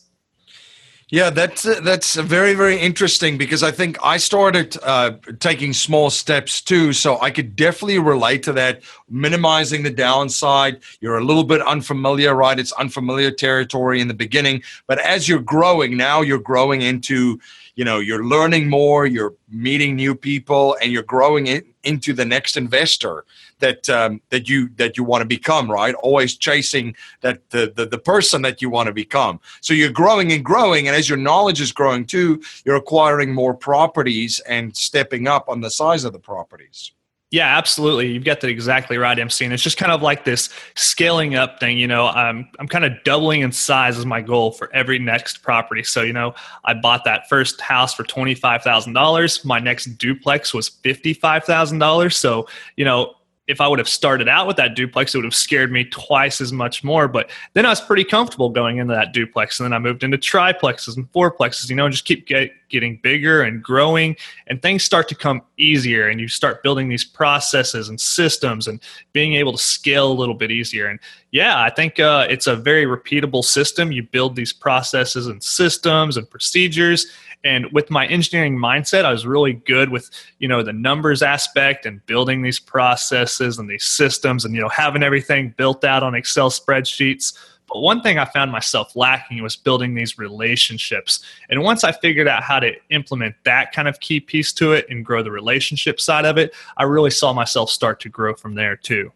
Yeah, 1.12 1.30
that's 1.30 1.65
uh, 1.65 1.82
that's 1.84 2.15
very 2.15 2.53
very 2.53 2.80
interesting 2.80 3.38
because 3.38 3.63
I 3.63 3.72
think 3.72 3.98
I 4.01 4.15
started 4.15 4.77
uh, 4.82 5.12
taking 5.39 5.74
small 5.74 6.10
steps 6.10 6.62
too, 6.62 6.94
so 6.94 7.20
I 7.20 7.32
could 7.32 7.53
definitely 7.58 8.00
relate 8.00 8.44
to 8.44 8.53
that. 8.53 8.82
Minimizing 9.10 9.84
the 9.84 9.89
downside, 9.89 10.80
you're 11.01 11.18
a 11.18 11.24
little 11.24 11.44
bit 11.44 11.62
unfamiliar, 11.63 12.34
right? 12.34 12.58
It's 12.58 12.72
unfamiliar 12.72 13.30
territory 13.30 14.00
in 14.00 14.08
the 14.08 14.13
beginning, 14.13 14.63
but 14.88 15.00
as 15.00 15.27
you're 15.27 15.41
growing, 15.41 15.98
now 15.98 16.22
you're 16.22 16.39
growing 16.39 16.82
into, 16.82 17.41
you 17.75 17.84
know, 17.84 18.00
you're 18.00 18.24
learning 18.24 18.70
more, 18.70 19.06
you're 19.06 19.34
meeting 19.50 19.98
new 19.98 20.15
people 20.15 20.77
and 20.82 20.94
you're 20.94 21.03
growing 21.03 21.48
it 21.48 21.65
into 21.84 22.13
the 22.13 22.24
next 22.24 22.56
investor 22.56 23.25
that 23.62 23.89
um, 23.89 24.22
that 24.30 24.50
you 24.50 24.70
that 24.75 24.98
you 24.98 25.03
want 25.03 25.22
to 25.22 25.25
become 25.25 25.72
right 25.72 25.96
always 25.96 26.36
chasing 26.36 26.96
that 27.22 27.50
the, 27.51 27.72
the 27.75 27.86
the 27.86 27.98
person 27.98 28.41
that 28.41 28.62
you 28.62 28.70
want 28.70 28.88
to 28.88 28.94
become 28.94 29.39
so 29.62 29.74
you're 29.74 29.91
growing 29.91 30.32
and 30.32 30.44
growing 30.44 30.88
and 30.88 30.96
as 30.96 31.08
your 31.08 31.18
knowledge 31.18 31.62
is 31.62 31.72
growing 31.72 32.06
too 32.06 32.41
you're 32.65 32.75
acquiring 32.75 33.34
more 33.34 33.53
properties 33.53 34.39
and 34.41 34.75
stepping 34.75 35.27
up 35.27 35.48
on 35.48 35.62
the 35.62 35.72
size 35.72 36.03
of 36.03 36.13
the 36.13 36.20
properties 36.20 36.91
yeah, 37.32 37.58
absolutely. 37.58 38.12
You've 38.12 38.25
got 38.25 38.41
that 38.41 38.50
exactly 38.50 38.98
right, 38.98 39.18
MC. 39.18 39.46
And 39.46 39.53
it's 39.53 39.63
just 39.63 39.77
kind 39.77 39.94
of 39.94 40.01
like 40.01 40.25
this 40.25 40.50
scaling 40.75 41.36
up 41.36 41.62
thing. 41.62 41.77
You 41.77 41.88
know, 41.88 42.08
I'm 42.08 42.50
I'm 42.60 42.68
kind 42.68 42.84
of 42.84 42.91
doubling 43.06 43.39
in 43.39 43.53
size 43.53 43.98
as 43.98 44.06
my 44.06 44.20
goal 44.20 44.51
for 44.51 44.70
every 44.75 45.00
next 45.00 45.41
property. 45.41 45.82
So, 45.84 46.01
you 46.01 46.12
know, 46.12 46.36
I 46.65 46.74
bought 46.74 47.06
that 47.06 47.30
first 47.30 47.62
house 47.62 47.94
for 47.94 48.03
twenty 48.03 48.36
five 48.36 48.63
thousand 48.63 48.94
dollars. 48.94 49.46
My 49.46 49.60
next 49.60 49.98
duplex 49.98 50.53
was 50.53 50.68
fifty 50.68 51.13
five 51.13 51.46
thousand 51.46 51.80
dollars. 51.80 52.18
So, 52.18 52.50
you 52.75 52.84
know, 52.84 53.15
if 53.48 53.60
I 53.60 53.68
would 53.68 53.80
have 53.80 53.90
started 53.90 54.28
out 54.28 54.48
with 54.48 54.58
that 54.58 54.76
duplex, 54.76 55.14
it 55.14 55.18
would 55.18 55.26
have 55.26 55.36
scared 55.36 55.72
me 55.72 55.84
twice 55.86 56.42
as 56.42 56.54
much 56.54 56.84
more. 56.84 57.08
But 57.08 57.30
then 57.54 57.66
I 57.66 57.70
was 57.70 57.82
pretty 57.82 58.04
comfortable 58.04 58.50
going 58.50 58.78
into 58.78 58.94
that 58.94 59.14
duplex. 59.14 59.60
And 59.60 59.66
then 59.66 59.74
I 59.74 59.80
moved 59.80 60.04
into 60.04 60.18
triplexes 60.18 60.96
and 60.96 61.12
fourplexes, 61.12 61.70
you 61.70 61.76
know, 61.76 61.86
and 61.86 61.92
just 61.92 62.06
keep 62.06 62.28
get, 62.28 62.52
getting 62.72 62.98
bigger 63.04 63.44
and 63.44 63.62
growing. 63.62 64.16
And 64.48 64.62
things 64.62 64.84
start 64.84 65.08
to 65.10 65.16
come 65.16 65.42
easier. 65.58 66.08
And 66.08 66.20
you 66.20 66.28
start 66.28 66.63
building 66.63 66.90
these 66.90 67.06
processes 67.06 67.90
and 67.90 68.00
systems 68.00 68.68
and 68.68 68.80
being 69.13 69.34
able 69.34 69.51
to 69.51 69.58
scale 69.58 70.12
a 70.12 70.13
little 70.13 70.36
bit 70.36 70.51
easier. 70.51 70.88
And 70.88 71.00
yeah, 71.32 71.62
I 71.62 71.70
think 71.70 72.00
uh, 72.00 72.28
it's 72.30 72.48
a 72.48 72.56
very 72.56 72.86
repeatable 72.86 73.44
system. 73.44 73.92
You 73.92 74.04
build 74.04 74.36
these 74.36 74.54
processes 74.54 75.28
and 75.28 75.44
systems 75.44 76.18
and 76.18 76.30
procedures 76.30 77.06
and 77.44 77.72
with 77.72 77.90
my 77.90 78.06
engineering 78.08 78.58
mindset, 78.58 79.04
I 79.06 79.12
was 79.12 79.25
really 79.25 79.54
good 79.54 79.90
with, 79.90 80.10
you 80.40 80.48
know, 80.48 80.62
the 80.62 80.74
numbers 80.74 81.24
aspect 81.24 81.86
and 81.86 82.06
building 82.06 82.44
these 82.44 82.60
processes 82.60 83.58
and 83.58 83.70
these 83.70 83.84
systems 83.84 84.46
and, 84.46 84.54
you 84.54 84.62
know, 84.62 84.70
having 84.70 85.01
everything 85.01 85.54
built 85.58 85.84
out 85.84 86.04
on 86.04 86.13
Excel 86.13 86.51
spreadsheets. 86.51 87.36
But 87.72 87.80
one 87.80 88.01
thing 88.01 88.18
I 88.18 88.25
found 88.25 88.51
myself 88.51 88.96
lacking 88.96 89.42
was 89.42 89.56
building 89.56 89.96
these 89.96 90.18
relationships. 90.18 91.24
And 91.50 91.63
once 91.63 91.84
I 91.84 91.94
figured 91.94 92.28
out 92.28 92.44
how 92.44 92.60
to 92.60 92.74
implement 92.90 93.36
that 93.46 93.72
kind 93.72 93.88
of 93.88 94.00
key 94.01 94.20
piece 94.20 94.51
to 94.54 94.74
it 94.74 94.86
and 94.90 95.06
grow 95.06 95.24
the 95.24 95.32
relationship 95.32 96.01
side 96.01 96.25
of 96.25 96.38
it, 96.38 96.54
I 96.78 96.84
really 96.84 97.12
saw 97.12 97.32
myself 97.32 97.70
start 97.70 98.01
to 98.01 98.10
grow 98.10 98.34
from 98.36 98.56
there 98.56 98.75
too. 98.75 99.12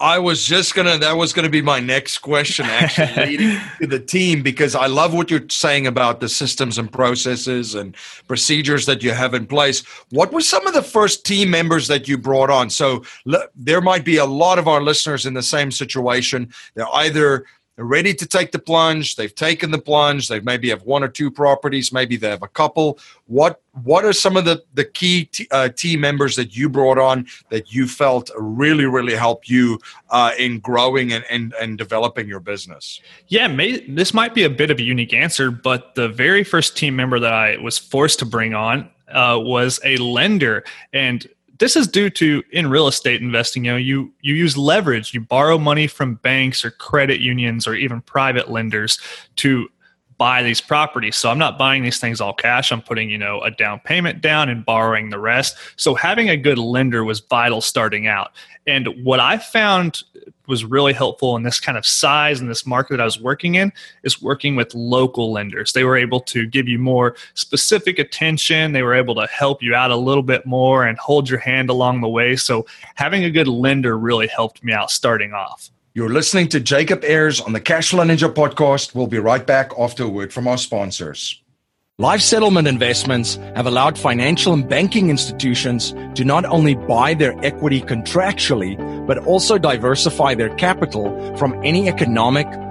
I 0.00 0.20
was 0.20 0.46
just 0.46 0.76
gonna. 0.76 0.96
That 0.96 1.16
was 1.16 1.32
gonna 1.32 1.48
be 1.48 1.60
my 1.60 1.80
next 1.80 2.18
question, 2.18 2.66
actually, 2.66 3.26
leading 3.26 3.60
to 3.80 3.86
the 3.88 3.98
team 3.98 4.42
because 4.42 4.76
I 4.76 4.86
love 4.86 5.12
what 5.12 5.28
you're 5.28 5.48
saying 5.48 5.88
about 5.88 6.20
the 6.20 6.28
systems 6.28 6.78
and 6.78 6.90
processes 6.90 7.74
and 7.74 7.96
procedures 8.28 8.86
that 8.86 9.02
you 9.02 9.10
have 9.10 9.34
in 9.34 9.44
place. 9.44 9.80
What 10.10 10.32
were 10.32 10.40
some 10.40 10.68
of 10.68 10.74
the 10.74 10.84
first 10.84 11.26
team 11.26 11.50
members 11.50 11.88
that 11.88 12.06
you 12.06 12.16
brought 12.16 12.48
on? 12.48 12.70
So 12.70 13.02
there 13.56 13.80
might 13.80 14.04
be 14.04 14.18
a 14.18 14.24
lot 14.24 14.60
of 14.60 14.68
our 14.68 14.80
listeners 14.80 15.26
in 15.26 15.34
the 15.34 15.42
same 15.42 15.72
situation. 15.72 16.52
They're 16.76 16.94
either 16.94 17.44
they're 17.78 17.84
ready 17.84 18.12
to 18.12 18.26
take 18.26 18.50
the 18.50 18.58
plunge. 18.58 19.14
They've 19.14 19.32
taken 19.32 19.70
the 19.70 19.78
plunge. 19.78 20.26
They 20.26 20.40
maybe 20.40 20.68
have 20.70 20.82
one 20.82 21.04
or 21.04 21.08
two 21.08 21.30
properties. 21.30 21.92
Maybe 21.92 22.16
they 22.16 22.28
have 22.28 22.42
a 22.42 22.48
couple. 22.48 22.98
What 23.26 23.62
What 23.84 24.04
are 24.04 24.12
some 24.12 24.36
of 24.36 24.44
the 24.44 24.64
the 24.74 24.84
key 24.84 25.26
t- 25.26 25.46
uh, 25.52 25.68
team 25.68 26.00
members 26.00 26.34
that 26.34 26.56
you 26.56 26.68
brought 26.68 26.98
on 26.98 27.28
that 27.50 27.72
you 27.72 27.86
felt 27.86 28.32
really 28.36 28.84
really 28.84 29.14
helped 29.14 29.48
you 29.48 29.78
uh, 30.10 30.32
in 30.36 30.58
growing 30.58 31.12
and, 31.12 31.24
and 31.30 31.54
and 31.60 31.78
developing 31.78 32.26
your 32.26 32.40
business? 32.40 33.00
Yeah, 33.28 33.46
may, 33.46 33.78
this 33.86 34.12
might 34.12 34.34
be 34.34 34.42
a 34.42 34.50
bit 34.50 34.72
of 34.72 34.80
a 34.80 34.82
unique 34.82 35.14
answer, 35.14 35.52
but 35.52 35.94
the 35.94 36.08
very 36.08 36.42
first 36.42 36.76
team 36.76 36.96
member 36.96 37.20
that 37.20 37.32
I 37.32 37.58
was 37.58 37.78
forced 37.78 38.18
to 38.18 38.26
bring 38.26 38.54
on 38.54 38.90
uh, 39.06 39.38
was 39.40 39.78
a 39.84 39.98
lender, 39.98 40.64
and 40.92 41.28
this 41.58 41.76
is 41.76 41.86
due 41.86 42.10
to 42.10 42.42
in 42.52 42.68
real 42.68 42.86
estate 42.86 43.20
investing 43.20 43.64
you 43.64 43.70
know 43.70 43.76
you 43.76 44.12
you 44.20 44.34
use 44.34 44.56
leverage 44.56 45.12
you 45.12 45.20
borrow 45.20 45.58
money 45.58 45.86
from 45.86 46.14
banks 46.16 46.64
or 46.64 46.70
credit 46.70 47.20
unions 47.20 47.66
or 47.66 47.74
even 47.74 48.00
private 48.02 48.50
lenders 48.50 48.98
to 49.36 49.68
buy 50.18 50.42
these 50.42 50.60
properties 50.60 51.16
so 51.16 51.30
i'm 51.30 51.38
not 51.38 51.56
buying 51.56 51.82
these 51.82 51.98
things 51.98 52.20
all 52.20 52.34
cash 52.34 52.70
i'm 52.72 52.82
putting 52.82 53.08
you 53.08 53.18
know 53.18 53.40
a 53.42 53.50
down 53.50 53.78
payment 53.80 54.20
down 54.20 54.48
and 54.48 54.64
borrowing 54.64 55.10
the 55.10 55.18
rest 55.18 55.56
so 55.76 55.94
having 55.94 56.28
a 56.28 56.36
good 56.36 56.58
lender 56.58 57.04
was 57.04 57.20
vital 57.20 57.60
starting 57.60 58.06
out 58.06 58.32
and 58.66 58.88
what 59.04 59.20
i 59.20 59.38
found 59.38 60.02
was 60.48 60.64
really 60.64 60.94
helpful 60.94 61.36
in 61.36 61.42
this 61.42 61.60
kind 61.60 61.78
of 61.78 61.86
size 61.86 62.40
and 62.40 62.50
this 62.50 62.66
market 62.66 62.94
that 62.94 63.02
I 63.02 63.04
was 63.04 63.20
working 63.20 63.54
in 63.54 63.70
is 64.02 64.20
working 64.20 64.56
with 64.56 64.74
local 64.74 65.30
lenders. 65.30 65.72
They 65.72 65.84
were 65.84 65.96
able 65.96 66.20
to 66.20 66.46
give 66.46 66.66
you 66.66 66.78
more 66.78 67.14
specific 67.34 67.98
attention. 67.98 68.72
They 68.72 68.82
were 68.82 68.94
able 68.94 69.14
to 69.16 69.26
help 69.26 69.62
you 69.62 69.74
out 69.74 69.90
a 69.90 69.96
little 69.96 70.22
bit 70.22 70.46
more 70.46 70.86
and 70.86 70.98
hold 70.98 71.28
your 71.28 71.38
hand 71.38 71.68
along 71.68 72.00
the 72.00 72.08
way. 72.08 72.34
So 72.34 72.66
having 72.94 73.24
a 73.24 73.30
good 73.30 73.46
lender 73.46 73.96
really 73.96 74.26
helped 74.26 74.64
me 74.64 74.72
out 74.72 74.90
starting 74.90 75.34
off. 75.34 75.70
You're 75.98 76.10
listening 76.10 76.46
to 76.50 76.60
Jacob 76.60 77.02
Ayers 77.02 77.40
on 77.40 77.54
the 77.54 77.60
Cashflow 77.60 78.06
Ninja 78.06 78.32
podcast. 78.32 78.94
We'll 78.94 79.08
be 79.08 79.18
right 79.18 79.44
back 79.44 79.72
after 79.76 80.04
a 80.04 80.08
word 80.08 80.32
from 80.32 80.46
our 80.46 80.56
sponsors. 80.56 81.42
Life 81.98 82.20
settlement 82.20 82.68
investments 82.68 83.34
have 83.56 83.66
allowed 83.66 83.98
financial 83.98 84.52
and 84.52 84.68
banking 84.68 85.10
institutions 85.10 85.96
to 86.14 86.24
not 86.24 86.44
only 86.44 86.76
buy 86.76 87.14
their 87.14 87.34
equity 87.44 87.80
contractually, 87.80 88.76
but 89.08 89.18
also 89.26 89.58
diversify 89.58 90.36
their 90.36 90.54
capital 90.54 91.36
from 91.36 91.60
any 91.64 91.88
economic, 91.88 92.46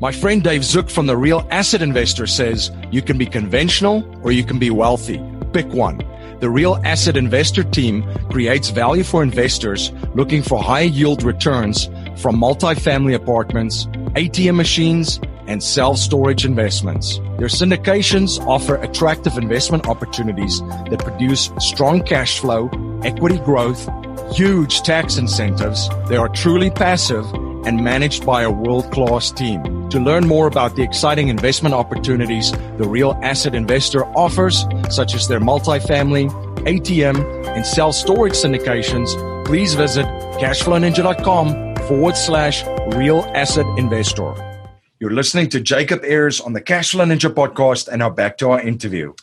My 0.00 0.12
friend 0.12 0.44
Dave 0.44 0.62
Zook 0.62 0.90
from 0.90 1.06
the 1.06 1.16
Real 1.16 1.44
Asset 1.50 1.82
Investor 1.82 2.28
says 2.28 2.70
you 2.92 3.02
can 3.02 3.18
be 3.18 3.26
conventional 3.26 4.08
or 4.22 4.30
you 4.30 4.44
can 4.44 4.60
be 4.60 4.70
wealthy. 4.70 5.20
Pick 5.52 5.66
one. 5.72 6.00
The 6.38 6.48
Real 6.48 6.80
Asset 6.84 7.16
Investor 7.16 7.64
team 7.64 8.08
creates 8.30 8.70
value 8.70 9.02
for 9.02 9.24
investors 9.24 9.90
looking 10.14 10.40
for 10.44 10.62
high 10.62 10.82
yield 10.82 11.24
returns 11.24 11.86
from 12.16 12.36
multifamily 12.36 13.16
apartments, 13.16 13.86
ATM 14.14 14.54
machines, 14.54 15.18
and 15.48 15.60
self-storage 15.60 16.44
investments. 16.44 17.16
Their 17.38 17.48
syndications 17.48 18.38
offer 18.46 18.76
attractive 18.76 19.36
investment 19.36 19.88
opportunities 19.88 20.60
that 20.90 21.00
produce 21.00 21.50
strong 21.58 22.04
cash 22.04 22.38
flow, 22.38 22.70
equity 23.02 23.38
growth, 23.38 23.88
huge 24.32 24.82
tax 24.82 25.16
incentives. 25.16 25.88
They 26.08 26.16
are 26.16 26.28
truly 26.28 26.70
passive 26.70 27.26
and 27.66 27.82
managed 27.82 28.24
by 28.26 28.42
a 28.42 28.50
world-class 28.50 29.30
team. 29.32 29.88
To 29.90 29.98
learn 29.98 30.26
more 30.26 30.46
about 30.46 30.76
the 30.76 30.82
exciting 30.82 31.28
investment 31.28 31.74
opportunities 31.74 32.52
the 32.52 32.88
real 32.88 33.18
asset 33.22 33.54
investor 33.54 34.04
offers, 34.16 34.64
such 34.90 35.14
as 35.14 35.28
their 35.28 35.40
multifamily, 35.40 36.30
ATM, 36.64 37.46
and 37.56 37.66
self-storage 37.66 38.34
syndications, 38.34 39.08
please 39.44 39.74
visit 39.74 40.06
cashflowninja.com 40.40 41.76
forward 41.88 42.16
slash 42.16 42.64
real 42.94 43.30
asset 43.34 43.66
investor. 43.78 44.34
You're 45.00 45.12
listening 45.12 45.48
to 45.50 45.60
Jacob 45.60 46.02
Ayers 46.02 46.40
on 46.40 46.54
the 46.54 46.60
Cashflow 46.60 47.06
Ninja 47.06 47.32
podcast, 47.32 47.86
and 47.86 48.00
now 48.00 48.10
back 48.10 48.36
to 48.38 48.50
our 48.50 48.60
interview. 48.60 49.14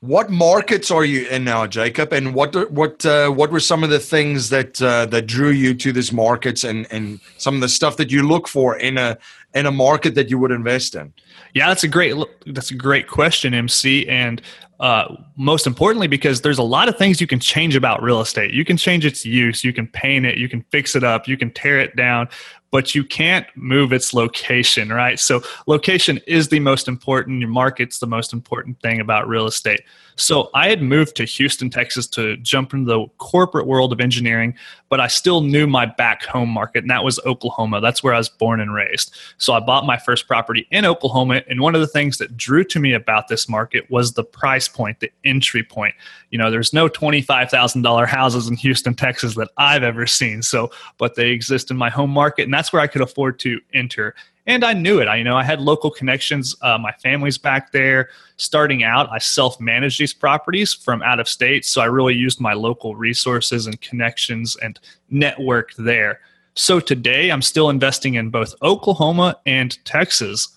What 0.00 0.30
markets 0.30 0.90
are 0.90 1.04
you 1.04 1.28
in 1.28 1.44
now, 1.44 1.66
Jacob? 1.66 2.10
And 2.14 2.34
what 2.34 2.70
what 2.70 3.04
uh, 3.04 3.28
what 3.28 3.50
were 3.50 3.60
some 3.60 3.84
of 3.84 3.90
the 3.90 3.98
things 3.98 4.48
that 4.48 4.80
uh, 4.80 5.04
that 5.06 5.26
drew 5.26 5.50
you 5.50 5.74
to 5.74 5.92
these 5.92 6.10
markets, 6.10 6.64
and 6.64 6.86
and 6.90 7.20
some 7.36 7.54
of 7.54 7.60
the 7.60 7.68
stuff 7.68 7.98
that 7.98 8.10
you 8.10 8.26
look 8.26 8.48
for 8.48 8.78
in 8.78 8.96
a 8.96 9.18
in 9.54 9.66
a 9.66 9.70
market 9.70 10.14
that 10.14 10.30
you 10.30 10.38
would 10.38 10.52
invest 10.52 10.94
in? 10.94 11.12
Yeah, 11.52 11.68
that's 11.68 11.84
a 11.84 11.88
great 11.88 12.16
that's 12.46 12.70
a 12.70 12.74
great 12.74 13.08
question, 13.08 13.52
MC. 13.52 14.08
And 14.08 14.40
uh, 14.80 15.14
most 15.36 15.66
importantly, 15.66 16.08
because 16.08 16.40
there's 16.40 16.58
a 16.58 16.62
lot 16.62 16.88
of 16.88 16.96
things 16.96 17.20
you 17.20 17.26
can 17.26 17.38
change 17.38 17.76
about 17.76 18.02
real 18.02 18.20
estate. 18.20 18.52
You 18.52 18.64
can 18.64 18.78
change 18.78 19.04
its 19.04 19.26
use, 19.26 19.62
you 19.62 19.74
can 19.74 19.86
paint 19.86 20.24
it, 20.24 20.38
you 20.38 20.48
can 20.48 20.62
fix 20.70 20.96
it 20.96 21.04
up, 21.04 21.28
you 21.28 21.36
can 21.36 21.50
tear 21.50 21.78
it 21.78 21.96
down, 21.96 22.28
but 22.70 22.94
you 22.94 23.04
can't 23.04 23.46
move 23.56 23.92
its 23.92 24.14
location, 24.14 24.90
right? 24.90 25.18
So 25.18 25.42
location 25.66 26.20
is 26.26 26.48
the 26.48 26.60
most 26.60 26.88
important. 26.88 27.40
Your 27.40 27.48
market's 27.48 27.98
the 27.98 28.06
most 28.06 28.32
important 28.32 28.80
thing 28.80 29.00
about 29.00 29.28
real 29.28 29.46
estate. 29.46 29.82
So 30.16 30.50
I 30.54 30.68
had 30.68 30.82
moved 30.82 31.16
to 31.16 31.24
Houston, 31.24 31.70
Texas 31.70 32.06
to 32.08 32.36
jump 32.38 32.74
into 32.74 32.86
the 32.86 33.06
corporate 33.18 33.66
world 33.66 33.92
of 33.92 34.00
engineering, 34.00 34.54
but 34.88 35.00
I 35.00 35.06
still 35.06 35.40
knew 35.40 35.66
my 35.66 35.86
back 35.86 36.22
home 36.24 36.50
market, 36.50 36.84
and 36.84 36.90
that 36.90 37.04
was 37.04 37.18
Oklahoma. 37.24 37.80
That's 37.80 38.02
where 38.02 38.14
I 38.14 38.18
was 38.18 38.28
born 38.28 38.60
and 38.60 38.74
raised. 38.74 39.16
So 39.38 39.54
I 39.54 39.60
bought 39.60 39.86
my 39.86 39.96
first 39.96 40.26
property 40.28 40.66
in 40.70 40.84
Oklahoma. 40.84 41.42
And 41.48 41.60
one 41.60 41.74
of 41.74 41.80
the 41.80 41.86
things 41.86 42.18
that 42.18 42.36
drew 42.36 42.64
to 42.64 42.78
me 42.78 42.92
about 42.92 43.28
this 43.28 43.48
market 43.48 43.90
was 43.90 44.12
the 44.12 44.24
price 44.24 44.68
point, 44.72 45.00
the 45.00 45.10
entry 45.24 45.62
point. 45.62 45.94
You 46.30 46.38
know, 46.38 46.50
there's 46.50 46.72
no 46.72 46.88
$25,000 46.88 48.06
houses 48.06 48.48
in 48.48 48.56
Houston, 48.56 48.94
Texas 48.94 49.34
that 49.34 49.50
I've 49.56 49.82
ever 49.82 50.06
seen. 50.06 50.42
So, 50.42 50.70
but 50.98 51.14
they 51.14 51.30
exist 51.30 51.70
in 51.70 51.76
my 51.76 51.90
home 51.90 52.10
market, 52.10 52.44
and 52.44 52.54
that's 52.54 52.72
where 52.72 52.82
I 52.82 52.86
could 52.86 53.02
afford 53.02 53.38
to 53.40 53.60
enter 53.74 54.14
and 54.50 54.64
I 54.64 54.72
knew 54.72 54.98
it. 55.00 55.06
I 55.06 55.16
you 55.16 55.24
know 55.24 55.36
I 55.36 55.44
had 55.44 55.60
local 55.60 55.90
connections. 55.90 56.56
Uh, 56.60 56.78
my 56.78 56.92
family's 56.92 57.38
back 57.38 57.72
there. 57.72 58.08
Starting 58.36 58.82
out, 58.82 59.08
I 59.12 59.18
self-managed 59.18 60.00
these 60.00 60.12
properties 60.12 60.72
from 60.74 61.02
out 61.02 61.20
of 61.20 61.28
state, 61.28 61.64
so 61.64 61.80
I 61.80 61.84
really 61.84 62.14
used 62.14 62.40
my 62.40 62.54
local 62.54 62.96
resources 62.96 63.66
and 63.66 63.80
connections 63.80 64.56
and 64.56 64.78
network 65.10 65.72
there. 65.74 66.20
So 66.54 66.80
today, 66.80 67.30
I'm 67.30 67.42
still 67.42 67.70
investing 67.70 68.14
in 68.14 68.30
both 68.30 68.54
Oklahoma 68.62 69.38
and 69.46 69.82
Texas. 69.84 70.48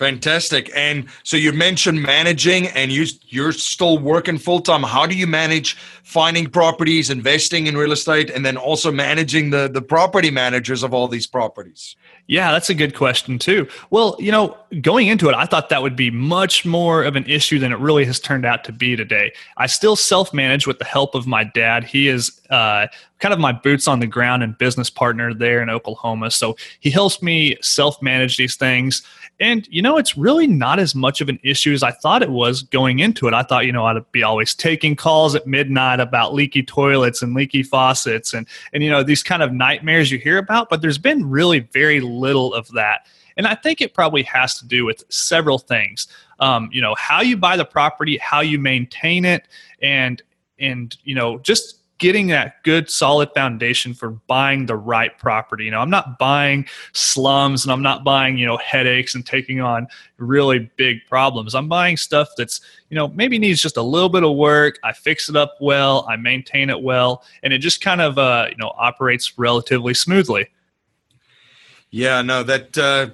Fantastic. 0.00 0.70
And 0.74 1.10
so 1.24 1.36
you 1.36 1.52
mentioned 1.52 2.00
managing 2.00 2.68
and 2.68 2.90
you 2.90 3.04
you're 3.28 3.52
still 3.52 3.98
working 3.98 4.38
full 4.38 4.62
time. 4.62 4.82
How 4.82 5.04
do 5.04 5.14
you 5.14 5.26
manage 5.26 5.74
finding 6.04 6.48
properties, 6.48 7.10
investing 7.10 7.66
in 7.66 7.76
real 7.76 7.92
estate 7.92 8.30
and 8.30 8.42
then 8.46 8.56
also 8.56 8.90
managing 8.90 9.50
the 9.50 9.68
the 9.68 9.82
property 9.82 10.30
managers 10.30 10.82
of 10.82 10.94
all 10.94 11.06
these 11.06 11.26
properties? 11.26 11.96
Yeah, 12.28 12.50
that's 12.50 12.70
a 12.70 12.74
good 12.74 12.94
question 12.94 13.38
too. 13.38 13.68
Well, 13.90 14.16
you 14.18 14.32
know, 14.32 14.56
going 14.80 15.08
into 15.08 15.28
it, 15.28 15.34
I 15.34 15.44
thought 15.44 15.68
that 15.68 15.82
would 15.82 15.96
be 15.96 16.10
much 16.10 16.64
more 16.64 17.04
of 17.04 17.14
an 17.14 17.26
issue 17.26 17.58
than 17.58 17.70
it 17.70 17.78
really 17.78 18.06
has 18.06 18.18
turned 18.18 18.46
out 18.46 18.64
to 18.64 18.72
be 18.72 18.96
today. 18.96 19.32
I 19.58 19.66
still 19.66 19.96
self 19.96 20.32
manage 20.32 20.66
with 20.66 20.78
the 20.78 20.86
help 20.86 21.14
of 21.14 21.26
my 21.26 21.44
dad. 21.44 21.84
He 21.84 22.08
is 22.08 22.40
uh, 22.48 22.86
kind 23.18 23.34
of 23.34 23.38
my 23.38 23.52
boots 23.52 23.86
on 23.86 24.00
the 24.00 24.06
ground 24.06 24.42
and 24.42 24.56
business 24.56 24.88
partner 24.88 25.34
there 25.34 25.60
in 25.60 25.68
Oklahoma. 25.68 26.30
So 26.30 26.56
he 26.80 26.88
helps 26.88 27.20
me 27.20 27.58
self 27.60 28.00
manage 28.00 28.38
these 28.38 28.56
things. 28.56 29.02
And, 29.40 29.66
you 29.70 29.80
know, 29.80 29.89
it's 29.96 30.16
really 30.16 30.46
not 30.46 30.78
as 30.78 30.94
much 30.94 31.20
of 31.20 31.28
an 31.28 31.38
issue 31.42 31.72
as 31.72 31.82
I 31.82 31.90
thought 31.90 32.22
it 32.22 32.30
was 32.30 32.62
going 32.62 32.98
into 32.98 33.28
it. 33.28 33.34
I 33.34 33.42
thought, 33.42 33.66
you 33.66 33.72
know, 33.72 33.86
I'd 33.86 34.12
be 34.12 34.22
always 34.22 34.54
taking 34.54 34.96
calls 34.96 35.34
at 35.34 35.46
midnight 35.46 36.00
about 36.00 36.34
leaky 36.34 36.62
toilets 36.62 37.22
and 37.22 37.34
leaky 37.34 37.62
faucets 37.62 38.34
and, 38.34 38.46
and, 38.72 38.82
you 38.82 38.90
know, 38.90 39.02
these 39.02 39.22
kind 39.22 39.42
of 39.42 39.52
nightmares 39.52 40.10
you 40.10 40.18
hear 40.18 40.38
about. 40.38 40.68
But 40.68 40.82
there's 40.82 40.98
been 40.98 41.28
really 41.28 41.60
very 41.60 42.00
little 42.00 42.52
of 42.54 42.68
that. 42.72 43.06
And 43.36 43.46
I 43.46 43.54
think 43.54 43.80
it 43.80 43.94
probably 43.94 44.22
has 44.24 44.58
to 44.58 44.66
do 44.66 44.84
with 44.84 45.04
several 45.08 45.58
things. 45.58 46.08
Um, 46.40 46.68
you 46.72 46.82
know, 46.82 46.94
how 46.96 47.20
you 47.20 47.36
buy 47.36 47.56
the 47.56 47.64
property, 47.64 48.18
how 48.18 48.40
you 48.40 48.58
maintain 48.58 49.24
it, 49.24 49.46
and, 49.80 50.22
and, 50.58 50.96
you 51.04 51.14
know, 51.14 51.38
just 51.38 51.79
getting 52.00 52.28
that 52.28 52.62
good 52.64 52.90
solid 52.90 53.30
foundation 53.34 53.94
for 53.94 54.10
buying 54.26 54.66
the 54.66 54.74
right 54.74 55.16
property. 55.18 55.66
You 55.66 55.70
know, 55.70 55.80
I'm 55.80 55.90
not 55.90 56.18
buying 56.18 56.66
slums 56.92 57.64
and 57.64 57.70
I'm 57.70 57.82
not 57.82 58.02
buying, 58.02 58.38
you 58.38 58.46
know, 58.46 58.56
headaches 58.56 59.14
and 59.14 59.24
taking 59.24 59.60
on 59.60 59.86
really 60.16 60.70
big 60.76 61.06
problems. 61.08 61.54
I'm 61.54 61.68
buying 61.68 61.98
stuff 61.98 62.28
that's, 62.36 62.62
you 62.88 62.94
know, 62.94 63.08
maybe 63.08 63.38
needs 63.38 63.60
just 63.60 63.76
a 63.76 63.82
little 63.82 64.08
bit 64.08 64.24
of 64.24 64.34
work. 64.34 64.78
I 64.82 64.92
fix 64.92 65.28
it 65.28 65.36
up 65.36 65.56
well, 65.60 66.06
I 66.08 66.16
maintain 66.16 66.70
it 66.70 66.82
well, 66.82 67.22
and 67.42 67.52
it 67.52 67.58
just 67.58 67.82
kind 67.82 68.00
of 68.00 68.18
uh, 68.18 68.46
you 68.50 68.56
know, 68.56 68.72
operates 68.76 69.38
relatively 69.38 69.94
smoothly. 69.94 70.48
Yeah, 71.92 72.22
no, 72.22 72.44
that 72.44 72.78
uh, 72.78 73.08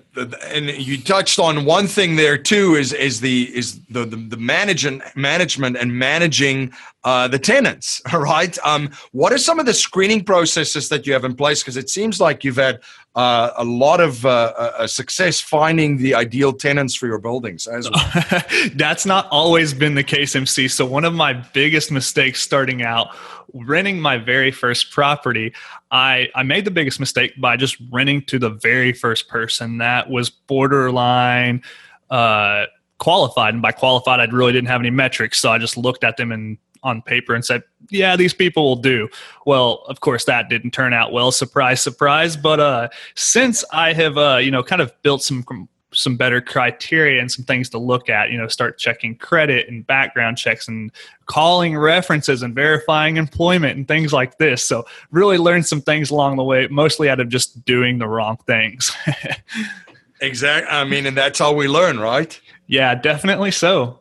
and 0.48 0.66
you 0.66 1.00
touched 1.00 1.38
on 1.38 1.64
one 1.64 1.86
thing 1.86 2.16
there 2.16 2.36
too 2.36 2.74
is 2.74 2.92
is 2.92 3.20
the 3.20 3.44
is 3.56 3.80
the 3.86 4.04
the, 4.04 4.16
the 4.16 4.36
management 4.36 5.02
management 5.16 5.78
and 5.78 5.98
managing 5.98 6.72
uh, 7.02 7.26
the 7.26 7.38
tenants. 7.38 8.02
All 8.12 8.20
right, 8.20 8.58
um, 8.64 8.90
what 9.12 9.32
are 9.32 9.38
some 9.38 9.58
of 9.58 9.64
the 9.64 9.72
screening 9.72 10.24
processes 10.24 10.90
that 10.90 11.06
you 11.06 11.14
have 11.14 11.24
in 11.24 11.34
place? 11.34 11.62
Because 11.62 11.78
it 11.78 11.88
seems 11.88 12.20
like 12.20 12.44
you've 12.44 12.56
had 12.56 12.80
uh, 13.14 13.52
a 13.56 13.64
lot 13.64 13.98
of 13.98 14.26
uh, 14.26 14.86
success 14.86 15.40
finding 15.40 15.96
the 15.96 16.14
ideal 16.14 16.52
tenants 16.52 16.94
for 16.94 17.06
your 17.06 17.18
buildings 17.18 17.66
as 17.66 17.90
well. 18.30 18.42
That's 18.74 19.06
not 19.06 19.26
always 19.30 19.72
been 19.72 19.94
the 19.94 20.04
case, 20.04 20.36
MC. 20.36 20.68
So 20.68 20.84
one 20.84 21.06
of 21.06 21.14
my 21.14 21.32
biggest 21.32 21.90
mistakes 21.90 22.42
starting 22.42 22.82
out 22.82 23.16
renting 23.54 24.00
my 24.00 24.18
very 24.18 24.50
first 24.50 24.90
property, 24.90 25.52
I, 25.90 26.28
I 26.34 26.42
made 26.42 26.64
the 26.64 26.70
biggest 26.70 26.98
mistake 26.98 27.40
by 27.40 27.56
just 27.56 27.76
renting 27.92 28.22
to 28.22 28.38
the 28.38 28.50
very 28.50 28.92
first 28.92 29.28
person 29.28 29.78
that 29.78 30.10
was 30.10 30.30
borderline 30.30 31.62
uh, 32.10 32.66
qualified. 32.98 33.54
And 33.54 33.62
by 33.62 33.72
qualified, 33.72 34.20
I 34.20 34.24
really 34.24 34.52
didn't 34.52 34.68
have 34.68 34.80
any 34.80 34.90
metrics. 34.90 35.38
So 35.38 35.50
I 35.50 35.58
just 35.58 35.76
looked 35.76 36.04
at 36.04 36.16
them 36.16 36.32
and 36.32 36.58
on 36.82 37.02
paper 37.02 37.34
and 37.34 37.44
said, 37.44 37.62
"Yeah, 37.90 38.16
these 38.16 38.32
people 38.32 38.62
will 38.64 38.76
do." 38.76 39.08
Well, 39.44 39.84
of 39.88 40.00
course, 40.00 40.24
that 40.24 40.48
didn't 40.48 40.70
turn 40.70 40.92
out 40.92 41.12
well. 41.12 41.32
Surprise, 41.32 41.82
surprise. 41.82 42.36
But 42.36 42.60
uh, 42.60 42.88
since 43.14 43.64
I 43.72 43.92
have, 43.92 44.16
uh, 44.16 44.38
you 44.40 44.50
know, 44.50 44.62
kind 44.62 44.80
of 44.80 44.92
built 45.02 45.22
some 45.22 45.68
some 45.92 46.16
better 46.16 46.40
criteria 46.40 47.20
and 47.20 47.30
some 47.30 47.44
things 47.44 47.68
to 47.70 47.78
look 47.78 48.08
at. 48.08 48.30
You 48.30 48.38
know, 48.38 48.48
start 48.48 48.78
checking 48.78 49.16
credit 49.16 49.68
and 49.68 49.86
background 49.86 50.38
checks 50.38 50.68
and 50.68 50.90
calling 51.26 51.76
references 51.76 52.42
and 52.42 52.54
verifying 52.54 53.16
employment 53.16 53.76
and 53.76 53.86
things 53.86 54.12
like 54.12 54.38
this. 54.38 54.62
So, 54.62 54.84
really 55.10 55.38
learn 55.38 55.62
some 55.62 55.80
things 55.80 56.10
along 56.10 56.36
the 56.36 56.44
way, 56.44 56.66
mostly 56.68 57.08
out 57.08 57.20
of 57.20 57.28
just 57.28 57.64
doing 57.64 57.98
the 57.98 58.08
wrong 58.08 58.38
things. 58.46 58.90
exactly. 60.20 60.70
I 60.70 60.84
mean, 60.84 61.06
and 61.06 61.16
that's 61.16 61.38
how 61.38 61.52
we 61.52 61.68
learn, 61.68 61.98
right? 61.98 62.38
Yeah, 62.66 62.94
definitely 62.94 63.52
so. 63.52 64.00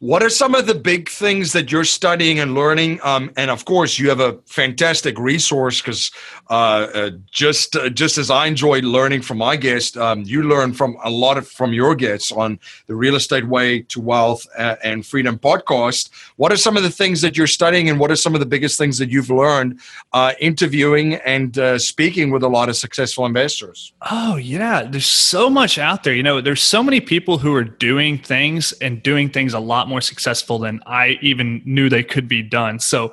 What 0.00 0.22
are 0.22 0.28
some 0.28 0.54
of 0.54 0.66
the 0.66 0.74
big 0.74 1.08
things 1.08 1.54
that 1.54 1.72
you're 1.72 1.82
studying 1.84 2.38
and 2.38 2.54
learning? 2.54 3.00
Um, 3.02 3.30
and 3.38 3.50
of 3.50 3.64
course, 3.64 3.98
you 3.98 4.10
have 4.10 4.20
a 4.20 4.36
fantastic 4.44 5.18
resource 5.18 5.80
because 5.80 6.10
uh, 6.50 6.86
uh, 6.92 7.10
just 7.30 7.76
uh, 7.76 7.88
just 7.88 8.18
as 8.18 8.30
I 8.30 8.44
enjoyed 8.44 8.84
learning 8.84 9.22
from 9.22 9.38
my 9.38 9.56
guests, 9.56 9.96
um, 9.96 10.20
you 10.26 10.42
learn 10.42 10.74
from 10.74 10.98
a 11.02 11.08
lot 11.08 11.38
of 11.38 11.48
from 11.48 11.72
your 11.72 11.94
guests 11.94 12.30
on 12.30 12.58
the 12.88 12.94
Real 12.94 13.14
Estate 13.14 13.48
Way 13.48 13.80
to 13.84 14.00
Wealth 14.02 14.46
uh, 14.58 14.76
and 14.84 15.06
Freedom 15.06 15.38
podcast. 15.38 16.10
What 16.36 16.52
are 16.52 16.58
some 16.58 16.76
of 16.76 16.82
the 16.82 16.90
things 16.90 17.22
that 17.22 17.38
you're 17.38 17.46
studying, 17.46 17.88
and 17.88 17.98
what 17.98 18.10
are 18.10 18.16
some 18.16 18.34
of 18.34 18.40
the 18.40 18.46
biggest 18.46 18.76
things 18.76 18.98
that 18.98 19.08
you've 19.08 19.30
learned 19.30 19.80
uh, 20.12 20.34
interviewing 20.40 21.14
and 21.14 21.56
uh, 21.58 21.78
speaking 21.78 22.30
with 22.30 22.42
a 22.42 22.48
lot 22.48 22.68
of 22.68 22.76
successful 22.76 23.24
investors? 23.24 23.94
Oh 24.10 24.36
yeah, 24.36 24.82
there's 24.82 25.06
so 25.06 25.48
much 25.48 25.78
out 25.78 26.04
there. 26.04 26.12
You 26.12 26.22
know, 26.22 26.42
there's 26.42 26.60
so 26.60 26.82
many 26.82 27.00
people 27.00 27.38
who 27.38 27.54
are 27.54 27.64
doing 27.64 28.18
things 28.18 28.72
and 28.82 29.02
doing 29.02 29.30
things 29.30 29.54
a 29.54 29.58
lot 29.58 29.85
more 29.88 30.00
successful 30.00 30.58
than 30.58 30.80
I 30.86 31.18
even 31.22 31.62
knew 31.64 31.88
they 31.88 32.02
could 32.02 32.28
be 32.28 32.42
done. 32.42 32.78
So, 32.78 33.12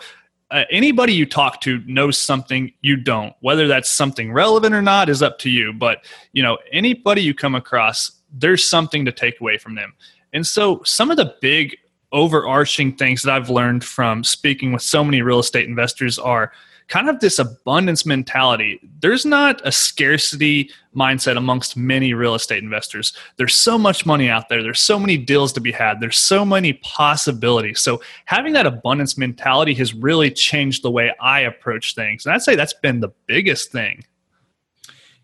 uh, 0.51 0.65
anybody 0.69 1.13
you 1.13 1.25
talk 1.25 1.61
to 1.61 1.81
knows 1.87 2.15
something 2.15 2.71
you 2.81 2.95
don't. 2.95 3.33
Whether 3.39 3.67
that's 3.67 3.89
something 3.89 4.31
relevant 4.31 4.75
or 4.75 4.83
not 4.83 5.09
is 5.09 5.23
up 5.23 5.39
to 5.39 5.49
you. 5.49 5.73
But 5.73 6.05
you 6.31 6.43
know, 6.43 6.59
anybody 6.71 7.21
you 7.21 7.33
come 7.33 7.55
across, 7.55 8.11
there's 8.31 8.67
something 8.67 9.03
to 9.05 9.11
take 9.11 9.41
away 9.41 9.57
from 9.57 9.75
them. 9.75 9.93
And 10.31 10.45
so, 10.45 10.81
some 10.83 11.11
of 11.11 11.17
the 11.17 11.35
big 11.41 11.75
overarching 12.11 12.95
things 12.95 13.23
that 13.23 13.33
I've 13.33 13.49
learned 13.49 13.83
from 13.83 14.23
speaking 14.23 14.71
with 14.71 14.83
so 14.83 15.03
many 15.03 15.21
real 15.21 15.39
estate 15.39 15.67
investors 15.67 16.19
are 16.19 16.51
kind 16.93 17.09
of 17.09 17.19
this 17.19 17.39
abundance 17.39 18.05
mentality. 18.05 18.79
There's 18.99 19.25
not 19.25 19.59
a 19.65 19.71
scarcity 19.71 20.69
mindset 20.95 21.37
amongst 21.37 21.75
many 21.75 22.13
real 22.13 22.35
estate 22.35 22.61
investors. 22.61 23.13
There's 23.37 23.55
so 23.55 23.79
much 23.79 24.05
money 24.05 24.29
out 24.29 24.47
there, 24.47 24.61
there's 24.61 24.79
so 24.79 24.99
many 24.99 25.17
deals 25.17 25.51
to 25.53 25.59
be 25.59 25.71
had, 25.71 25.99
there's 25.99 26.19
so 26.19 26.45
many 26.45 26.73
possibilities. 26.73 27.79
So, 27.79 27.99
having 28.25 28.53
that 28.53 28.67
abundance 28.67 29.17
mentality 29.17 29.73
has 29.73 29.95
really 29.95 30.29
changed 30.29 30.83
the 30.83 30.91
way 30.91 31.11
I 31.19 31.39
approach 31.39 31.95
things. 31.95 32.27
And 32.27 32.35
I'd 32.35 32.43
say 32.43 32.55
that's 32.55 32.75
been 32.75 32.99
the 32.99 33.11
biggest 33.25 33.71
thing. 33.71 34.03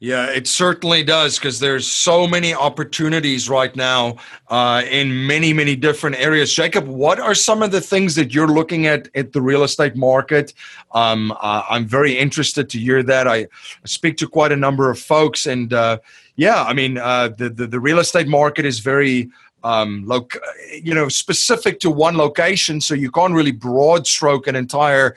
Yeah, 0.01 0.27
it 0.27 0.47
certainly 0.47 1.03
does 1.03 1.37
because 1.37 1.59
there's 1.59 1.85
so 1.85 2.25
many 2.25 2.53
opportunities 2.53 3.49
right 3.49 3.75
now 3.75 4.15
uh, 4.47 4.83
in 4.89 5.27
many, 5.27 5.51
many 5.51 5.75
different 5.75 6.15
areas. 6.15 6.53
Jacob, 6.53 6.87
what 6.87 7.19
are 7.19 7.35
some 7.35 7.61
of 7.61 7.71
the 7.71 7.81
things 7.81 8.15
that 8.15 8.33
you're 8.33 8.47
looking 8.47 8.87
at 8.87 9.09
at 9.13 9.33
the 9.33 9.41
real 9.41 9.63
estate 9.63 9.97
market? 9.97 10.53
Um, 10.93 11.33
uh, 11.33 11.63
I'm 11.69 11.85
very 11.85 12.17
interested 12.17 12.69
to 12.69 12.79
hear 12.79 13.03
that. 13.03 13.27
I 13.27 13.47
speak 13.83 14.15
to 14.17 14.27
quite 14.27 14.53
a 14.53 14.55
number 14.55 14.89
of 14.89 14.97
folks, 14.97 15.45
and 15.45 15.73
uh, 15.73 15.97
yeah, 16.37 16.63
I 16.63 16.71
mean, 16.71 16.97
uh, 16.97 17.29
the, 17.37 17.49
the 17.49 17.67
the 17.67 17.79
real 17.81 17.99
estate 17.99 18.29
market 18.29 18.65
is 18.65 18.79
very 18.79 19.29
um, 19.63 20.03
loc- 20.05 20.37
you 20.81 20.93
know, 20.93 21.09
specific 21.09 21.79
to 21.81 21.91
one 21.91 22.17
location. 22.17 22.81
So 22.81 22.93
you 22.93 23.11
can't 23.11 23.33
really 23.33 23.51
broad 23.51 24.07
stroke 24.07 24.47
an 24.47 24.55
entire 24.55 25.15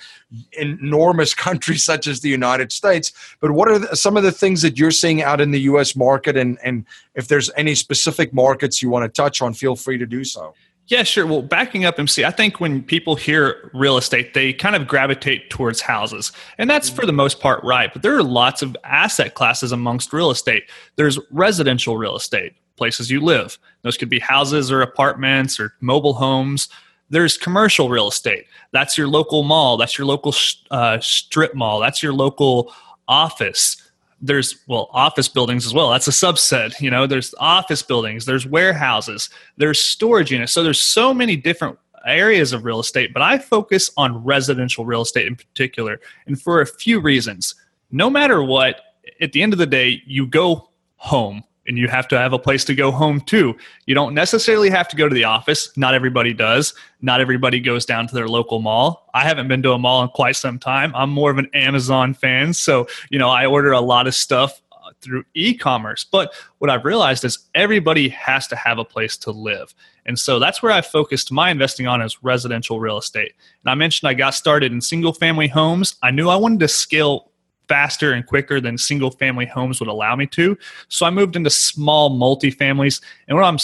enormous 0.52 1.34
country 1.46 1.76
such 1.76 2.06
as 2.06 2.20
the 2.20 2.28
United 2.28 2.72
States. 2.72 3.12
But 3.40 3.52
what 3.52 3.68
are 3.68 3.78
the, 3.78 3.96
some 3.96 4.16
of 4.16 4.22
the 4.22 4.32
things 4.32 4.62
that 4.62 4.78
you're 4.78 4.90
seeing 4.90 5.22
out 5.22 5.40
in 5.40 5.50
the 5.50 5.60
U.S. 5.60 5.94
market, 5.94 6.36
and 6.36 6.58
and 6.62 6.84
if 7.14 7.28
there's 7.28 7.50
any 7.56 7.74
specific 7.74 8.32
markets 8.32 8.82
you 8.82 8.90
want 8.90 9.04
to 9.04 9.22
touch 9.22 9.42
on, 9.42 9.54
feel 9.54 9.76
free 9.76 9.98
to 9.98 10.06
do 10.06 10.24
so. 10.24 10.54
Yeah, 10.88 11.04
sure. 11.04 11.26
Well, 11.26 11.42
backing 11.42 11.84
up 11.84 11.98
MC, 11.98 12.24
I 12.24 12.30
think 12.30 12.60
when 12.60 12.82
people 12.82 13.14
hear 13.14 13.70
real 13.72 13.96
estate, 13.96 14.34
they 14.34 14.52
kind 14.52 14.74
of 14.74 14.88
gravitate 14.88 15.48
towards 15.48 15.80
houses. 15.80 16.32
And 16.58 16.68
that's 16.68 16.90
for 16.90 17.06
the 17.06 17.12
most 17.12 17.40
part 17.40 17.62
right. 17.62 17.92
But 17.92 18.02
there 18.02 18.16
are 18.16 18.22
lots 18.22 18.62
of 18.62 18.76
asset 18.84 19.34
classes 19.34 19.72
amongst 19.72 20.12
real 20.12 20.30
estate. 20.30 20.64
There's 20.96 21.18
residential 21.30 21.96
real 21.96 22.16
estate, 22.16 22.54
places 22.76 23.10
you 23.10 23.20
live. 23.20 23.58
Those 23.82 23.96
could 23.96 24.08
be 24.08 24.18
houses 24.18 24.72
or 24.72 24.82
apartments 24.82 25.60
or 25.60 25.74
mobile 25.80 26.14
homes. 26.14 26.68
There's 27.10 27.38
commercial 27.38 27.88
real 27.88 28.08
estate. 28.08 28.46
That's 28.72 28.98
your 28.98 29.06
local 29.06 29.44
mall. 29.44 29.76
That's 29.76 29.96
your 29.96 30.06
local 30.06 30.34
uh, 30.70 30.98
strip 31.00 31.54
mall. 31.54 31.78
That's 31.78 32.02
your 32.02 32.12
local 32.12 32.72
office 33.06 33.81
there's 34.22 34.60
well 34.68 34.88
office 34.92 35.28
buildings 35.28 35.66
as 35.66 35.74
well. 35.74 35.90
That's 35.90 36.08
a 36.08 36.12
subset 36.12 36.80
you 36.80 36.90
know 36.90 37.06
there's 37.06 37.34
office 37.38 37.82
buildings 37.82 38.24
there's 38.24 38.46
warehouses 38.46 39.28
there's 39.56 39.80
storage 39.80 40.30
units. 40.30 40.52
So 40.52 40.62
there's 40.62 40.80
so 40.80 41.12
many 41.12 41.36
different 41.36 41.78
areas 42.06 42.52
of 42.52 42.64
real 42.64 42.80
estate 42.80 43.12
but 43.12 43.22
i 43.22 43.38
focus 43.38 43.88
on 43.96 44.24
residential 44.24 44.84
real 44.84 45.02
estate 45.02 45.24
in 45.28 45.36
particular 45.36 46.00
and 46.26 46.40
for 46.40 46.60
a 46.60 46.66
few 46.66 47.00
reasons. 47.00 47.54
No 47.90 48.08
matter 48.08 48.42
what 48.42 48.80
at 49.20 49.32
the 49.32 49.42
end 49.42 49.52
of 49.52 49.58
the 49.58 49.66
day 49.66 50.02
you 50.06 50.26
go 50.26 50.70
home 50.96 51.44
and 51.66 51.78
you 51.78 51.88
have 51.88 52.08
to 52.08 52.18
have 52.18 52.32
a 52.32 52.38
place 52.38 52.64
to 52.64 52.74
go 52.74 52.90
home 52.90 53.20
too. 53.20 53.56
You 53.86 53.94
don't 53.94 54.14
necessarily 54.14 54.70
have 54.70 54.88
to 54.88 54.96
go 54.96 55.08
to 55.08 55.14
the 55.14 55.24
office. 55.24 55.70
Not 55.76 55.94
everybody 55.94 56.32
does. 56.32 56.74
Not 57.00 57.20
everybody 57.20 57.60
goes 57.60 57.84
down 57.84 58.06
to 58.08 58.14
their 58.14 58.28
local 58.28 58.60
mall. 58.60 59.08
I 59.14 59.24
haven't 59.24 59.48
been 59.48 59.62
to 59.62 59.72
a 59.72 59.78
mall 59.78 60.02
in 60.02 60.08
quite 60.08 60.36
some 60.36 60.58
time. 60.58 60.92
I'm 60.94 61.10
more 61.10 61.30
of 61.30 61.38
an 61.38 61.50
Amazon 61.54 62.14
fan, 62.14 62.54
so 62.54 62.86
you 63.10 63.18
know 63.18 63.28
I 63.28 63.46
order 63.46 63.72
a 63.72 63.80
lot 63.80 64.06
of 64.06 64.14
stuff 64.14 64.60
uh, 64.72 64.90
through 65.00 65.24
e-commerce. 65.34 66.04
But 66.04 66.32
what 66.58 66.70
I've 66.70 66.84
realized 66.84 67.24
is 67.24 67.38
everybody 67.54 68.08
has 68.10 68.46
to 68.48 68.56
have 68.56 68.78
a 68.78 68.84
place 68.84 69.16
to 69.18 69.30
live. 69.30 69.74
And 70.04 70.18
so 70.18 70.38
that's 70.38 70.62
where 70.62 70.72
I 70.72 70.80
focused 70.80 71.30
my 71.30 71.50
investing 71.50 71.86
on 71.86 72.02
is 72.02 72.22
residential 72.24 72.80
real 72.80 72.98
estate. 72.98 73.32
And 73.64 73.70
I 73.70 73.74
mentioned 73.74 74.08
I 74.08 74.14
got 74.14 74.34
started 74.34 74.72
in 74.72 74.80
single 74.80 75.12
family 75.12 75.46
homes. 75.46 75.94
I 76.02 76.10
knew 76.10 76.28
I 76.28 76.36
wanted 76.36 76.60
to 76.60 76.68
scale 76.68 77.31
faster 77.68 78.12
and 78.12 78.26
quicker 78.26 78.60
than 78.60 78.76
single 78.78 79.10
family 79.10 79.46
homes 79.46 79.80
would 79.80 79.88
allow 79.88 80.16
me 80.16 80.26
to. 80.26 80.56
So 80.88 81.06
I 81.06 81.10
moved 81.10 81.36
into 81.36 81.50
small 81.50 82.10
multifamilies. 82.10 83.00
And 83.28 83.36
what 83.36 83.44
I'm 83.44 83.58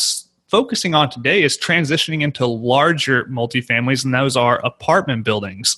focusing 0.49 0.95
on 0.95 1.11
today 1.11 1.43
is 1.43 1.59
transitioning 1.59 2.23
into 2.23 2.47
larger 2.47 3.25
multifamilies, 3.27 4.05
and 4.05 4.15
those 4.15 4.37
are 4.37 4.65
apartment 4.65 5.25
buildings. 5.25 5.77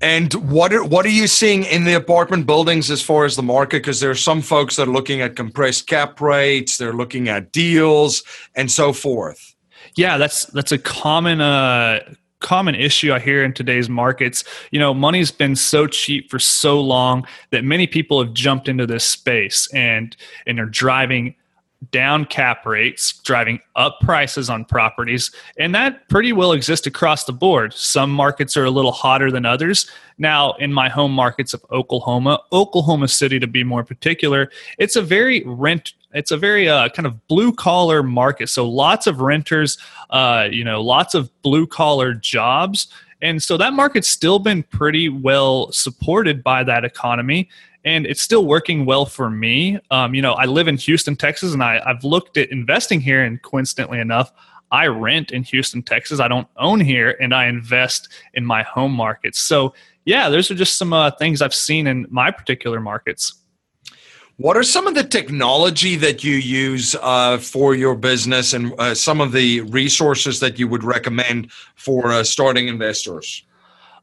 And 0.00 0.32
what 0.50 0.72
are, 0.72 0.82
what 0.82 1.06
are 1.06 1.10
you 1.10 1.28
seeing 1.28 1.62
in 1.62 1.84
the 1.84 1.94
apartment 1.94 2.44
buildings 2.44 2.90
as 2.90 3.00
far 3.00 3.24
as 3.24 3.36
the 3.36 3.42
market? 3.42 3.82
Because 3.82 4.00
there 4.00 4.10
are 4.10 4.16
some 4.16 4.42
folks 4.42 4.74
that 4.76 4.88
are 4.88 4.92
looking 4.92 5.20
at 5.20 5.36
compressed 5.36 5.86
cap 5.86 6.20
rates, 6.20 6.76
they're 6.76 6.92
looking 6.92 7.28
at 7.28 7.52
deals, 7.52 8.24
and 8.56 8.68
so 8.68 8.92
forth. 8.92 9.54
Yeah, 9.94 10.18
that's 10.18 10.46
that's 10.46 10.72
a 10.72 10.78
common 10.78 11.40
uh, 11.40 12.00
common 12.42 12.74
issue 12.74 13.12
I 13.12 13.20
hear 13.20 13.42
in 13.42 13.52
today's 13.54 13.88
markets. 13.88 14.44
You 14.70 14.78
know, 14.78 14.92
money's 14.92 15.30
been 15.30 15.56
so 15.56 15.86
cheap 15.86 16.30
for 16.30 16.38
so 16.38 16.80
long 16.80 17.26
that 17.50 17.64
many 17.64 17.86
people 17.86 18.22
have 18.22 18.34
jumped 18.34 18.68
into 18.68 18.86
this 18.86 19.04
space 19.04 19.72
and 19.72 20.16
and 20.46 20.60
are 20.60 20.66
driving 20.66 21.34
down 21.90 22.24
cap 22.24 22.64
rates, 22.64 23.20
driving 23.24 23.60
up 23.74 23.98
prices 24.00 24.48
on 24.48 24.64
properties, 24.64 25.32
and 25.58 25.74
that 25.74 26.08
pretty 26.08 26.32
well 26.32 26.52
exists 26.52 26.86
across 26.86 27.24
the 27.24 27.32
board. 27.32 27.74
Some 27.74 28.10
markets 28.12 28.56
are 28.56 28.64
a 28.64 28.70
little 28.70 28.92
hotter 28.92 29.30
than 29.30 29.44
others. 29.44 29.90
Now, 30.18 30.52
in 30.54 30.72
my 30.72 30.88
home 30.88 31.12
markets 31.12 31.54
of 31.54 31.64
Oklahoma, 31.72 32.40
Oklahoma 32.52 33.08
City 33.08 33.40
to 33.40 33.46
be 33.46 33.64
more 33.64 33.82
particular, 33.82 34.50
it's 34.78 34.94
a 34.94 35.02
very 35.02 35.42
rent 35.44 35.94
it's 36.12 36.30
a 36.30 36.36
very 36.36 36.68
uh, 36.68 36.88
kind 36.90 37.06
of 37.06 37.26
blue 37.28 37.52
collar 37.52 38.02
market. 38.02 38.48
So 38.48 38.68
lots 38.68 39.06
of 39.06 39.20
renters, 39.20 39.78
uh, 40.10 40.48
you 40.50 40.64
know, 40.64 40.82
lots 40.82 41.14
of 41.14 41.30
blue 41.42 41.66
collar 41.66 42.14
jobs. 42.14 42.88
And 43.20 43.42
so 43.42 43.56
that 43.56 43.72
market's 43.72 44.08
still 44.08 44.38
been 44.38 44.64
pretty 44.64 45.08
well 45.08 45.70
supported 45.70 46.42
by 46.42 46.64
that 46.64 46.84
economy. 46.84 47.48
And 47.84 48.06
it's 48.06 48.22
still 48.22 48.46
working 48.46 48.84
well 48.84 49.06
for 49.06 49.30
me. 49.30 49.78
Um, 49.90 50.14
you 50.14 50.22
know, 50.22 50.32
I 50.34 50.44
live 50.44 50.68
in 50.68 50.76
Houston, 50.76 51.16
Texas, 51.16 51.52
and 51.52 51.62
I, 51.64 51.80
I've 51.84 52.04
looked 52.04 52.36
at 52.36 52.50
investing 52.50 53.00
here, 53.00 53.24
and 53.24 53.42
coincidentally 53.42 53.98
enough, 53.98 54.32
I 54.70 54.86
rent 54.86 55.32
in 55.32 55.42
Houston, 55.42 55.82
Texas. 55.82 56.20
I 56.20 56.28
don't 56.28 56.46
own 56.56 56.80
here, 56.80 57.16
and 57.20 57.34
I 57.34 57.46
invest 57.46 58.08
in 58.34 58.44
my 58.44 58.62
home 58.62 58.92
markets. 58.92 59.40
So, 59.40 59.74
yeah, 60.04 60.28
those 60.28 60.50
are 60.50 60.54
just 60.54 60.78
some 60.78 60.92
uh, 60.92 61.10
things 61.12 61.42
I've 61.42 61.54
seen 61.54 61.86
in 61.88 62.06
my 62.08 62.30
particular 62.30 62.80
markets. 62.80 63.34
What 64.38 64.56
are 64.56 64.62
some 64.62 64.86
of 64.86 64.94
the 64.94 65.04
technology 65.04 65.96
that 65.96 66.24
you 66.24 66.34
use 66.34 66.96
uh, 67.00 67.38
for 67.38 67.74
your 67.74 67.94
business 67.94 68.54
and 68.54 68.74
uh, 68.78 68.94
some 68.94 69.20
of 69.20 69.32
the 69.32 69.60
resources 69.62 70.40
that 70.40 70.58
you 70.58 70.66
would 70.68 70.84
recommend 70.84 71.52
for 71.74 72.12
uh, 72.12 72.24
starting 72.24 72.66
investors? 72.68 73.44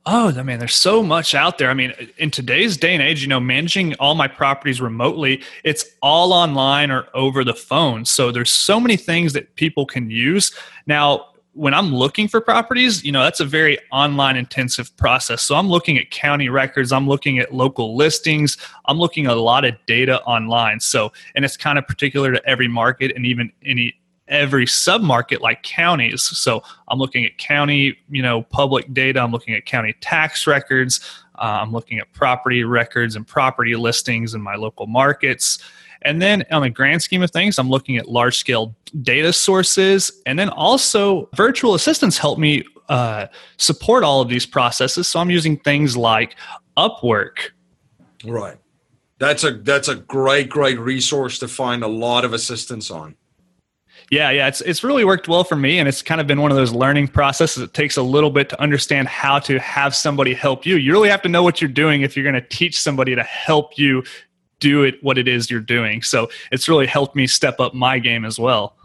Oh, 0.06 0.34
I 0.36 0.44
mean, 0.44 0.60
there's 0.60 0.76
so 0.76 1.04
much 1.04 1.36
out 1.36 1.58
there. 1.58 1.70
I 1.70 1.74
mean, 1.74 1.94
in 2.18 2.32
today's 2.32 2.78
day 2.78 2.94
and 2.94 3.04
age, 3.04 3.22
you 3.22 3.28
know, 3.28 3.40
managing 3.40 3.96
all 3.96 4.16
my 4.16 4.28
properties 4.28 4.80
remotely, 4.80 5.44
it's 5.64 5.86
all 6.02 6.32
online 6.32 6.90
or 6.90 7.08
over 7.14 7.44
the 7.44 7.54
phone. 7.54 8.06
So 8.06 8.32
there's 8.32 8.52
so 8.52 8.80
many 8.80 8.98
things 8.98 9.34
that 9.34 9.56
people 9.56 9.86
can 9.86 10.10
use. 10.10 10.54
Now, 10.88 11.29
when 11.60 11.74
I'm 11.74 11.94
looking 11.94 12.30
for 12.30 12.40
properties, 12.40 13.04
you 13.04 13.12
know, 13.12 13.22
that's 13.22 13.42
a 13.42 13.46
very 13.46 13.78
online 13.92 14.38
intensive 14.38 14.96
process. 14.96 15.42
So 15.42 15.56
I'm 15.56 15.68
looking 15.68 15.98
at 15.98 16.10
county 16.10 16.48
records, 16.48 16.94
I'm 16.94 17.06
looking 17.06 17.38
at 17.38 17.54
local 17.54 17.98
listings, 17.98 18.58
I'm 18.86 18.98
looking 18.98 19.26
at 19.26 19.34
a 19.34 19.42
lot 19.42 19.66
of 19.66 19.76
data 19.86 20.22
online. 20.22 20.80
So, 20.80 21.12
and 21.36 21.44
it's 21.44 21.58
kind 21.58 21.78
of 21.78 21.86
particular 21.86 22.32
to 22.32 22.50
every 22.50 22.70
market 22.70 23.12
and 23.14 23.26
even 23.26 23.52
any 23.66 24.00
every 24.30 24.66
submarket 24.66 25.42
like 25.42 25.62
counties. 25.64 26.24
So 26.24 26.64
I'm 26.88 26.98
looking 26.98 27.26
at 27.26 27.38
county, 27.38 27.98
you 28.10 28.22
know, 28.22 28.44
public 28.44 28.94
data, 28.94 29.20
I'm 29.20 29.32
looking 29.34 29.54
at 29.54 29.66
county 29.66 29.94
tax 30.00 30.48
records, 30.48 31.02
uh, 31.40 31.60
I'm 31.62 31.74
looking 31.74 32.00
at 32.00 32.10
property 32.14 32.64
records 32.64 33.18
and 33.18 33.28
property 33.28 33.76
listings 33.76 34.34
in 34.34 34.40
my 34.40 34.56
local 34.56 34.88
markets. 34.88 35.60
And 36.04 36.22
then 36.22 36.46
on 36.52 36.62
the 36.62 36.70
grand 36.70 37.02
scheme 37.02 37.22
of 37.22 37.32
things, 37.32 37.58
I'm 37.58 37.70
looking 37.70 37.98
at 37.98 38.08
large 38.08 38.38
scale 38.38 38.76
data 39.02 39.34
sources. 39.34 40.12
And 40.26 40.40
then 40.40 40.50
also, 40.50 41.30
virtual 41.36 41.74
assistants 41.74 42.18
help 42.18 42.40
me 42.40 42.64
uh, 42.88 43.28
support 43.58 44.04
all 44.04 44.22
of 44.22 44.30
these 44.30 44.46
processes. 44.46 45.08
So 45.08 45.20
I'm 45.20 45.30
using 45.30 45.58
things 45.58 45.98
like 45.98 46.36
Upwork. 46.78 47.52
Right. 48.26 48.58
That's 49.20 49.44
a 49.44 49.52
that's 49.52 49.90
a 49.90 49.96
great 49.96 50.50
great 50.50 50.80
resource 50.80 51.40
to 51.40 51.48
find 51.50 51.84
a 51.84 51.88
lot 51.88 52.24
of 52.24 52.34
assistance 52.34 52.90
on. 52.90 53.16
Yeah, 54.10 54.32
yeah, 54.32 54.48
it's 54.48 54.62
it's 54.62 54.84
really 54.84 55.06
worked 55.06 55.28
well 55.28 55.44
for 55.44 55.56
me, 55.56 55.78
and 55.78 55.88
it's 55.88 56.02
kind 56.02 56.20
of 56.20 56.26
been 56.26 56.42
one 56.42 56.52
of 56.52 56.58
those 56.58 56.72
learning 56.72 57.10
processes. 57.10 57.62
It 57.62 57.74
takes 57.74 57.96
a 57.98 58.02
little 58.02 58.32
bit 58.32 58.50
to 58.50 58.62
understand 58.62 59.08
how 59.08 59.38
to 59.40 59.60
have 59.60 59.94
somebody 59.94 60.34
help 60.34 60.66
you. 60.66 60.78
You 60.78 60.94
really 60.94 61.10
have 61.10 61.22
to 61.24 61.30
know 61.30 61.44
what 61.44 61.62
you're 61.62 61.70
doing 61.70 62.02
if 62.02 62.16
you're 62.16 62.24
going 62.24 62.42
to 62.42 62.48
teach 62.48 62.80
somebody 62.80 63.14
to 63.14 63.24
help 63.24 63.78
you 63.78 64.04
do 64.60 64.84
it 64.84 65.04
what 65.04 65.18
it 65.18 65.28
is 65.28 65.50
you're 65.50 65.60
doing. 65.60 66.02
So 66.02 66.30
it's 66.52 66.70
really 66.70 66.88
helped 66.88 67.16
me 67.16 67.28
step 67.28 67.60
up 67.60 67.74
my 67.74 68.00
game 68.00 68.26
as 68.26 68.40
well. 68.40 68.76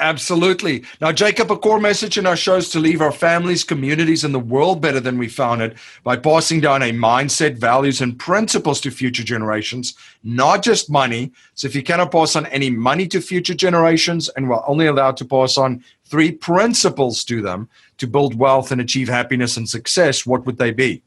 Absolutely. 0.00 0.84
Now, 1.00 1.10
Jacob, 1.10 1.50
a 1.50 1.56
core 1.56 1.80
message 1.80 2.18
in 2.18 2.26
our 2.26 2.36
show 2.36 2.56
is 2.56 2.70
to 2.70 2.78
leave 2.78 3.00
our 3.00 3.10
families, 3.10 3.64
communities, 3.64 4.22
and 4.22 4.32
the 4.32 4.38
world 4.38 4.80
better 4.80 5.00
than 5.00 5.18
we 5.18 5.26
found 5.26 5.60
it 5.60 5.76
by 6.04 6.16
passing 6.16 6.60
down 6.60 6.82
a 6.82 6.92
mindset, 6.92 7.58
values, 7.58 8.00
and 8.00 8.16
principles 8.16 8.80
to 8.82 8.92
future 8.92 9.24
generations, 9.24 9.94
not 10.22 10.62
just 10.62 10.88
money. 10.88 11.32
So, 11.54 11.66
if 11.66 11.74
you 11.74 11.82
cannot 11.82 12.12
pass 12.12 12.36
on 12.36 12.46
any 12.46 12.70
money 12.70 13.08
to 13.08 13.20
future 13.20 13.54
generations 13.54 14.28
and 14.30 14.48
we're 14.48 14.64
only 14.68 14.86
allowed 14.86 15.16
to 15.16 15.24
pass 15.24 15.58
on 15.58 15.82
three 16.04 16.30
principles 16.30 17.24
to 17.24 17.42
them 17.42 17.68
to 17.96 18.06
build 18.06 18.36
wealth 18.38 18.70
and 18.70 18.80
achieve 18.80 19.08
happiness 19.08 19.56
and 19.56 19.68
success, 19.68 20.24
what 20.24 20.46
would 20.46 20.58
they 20.58 20.70
be? 20.70 21.02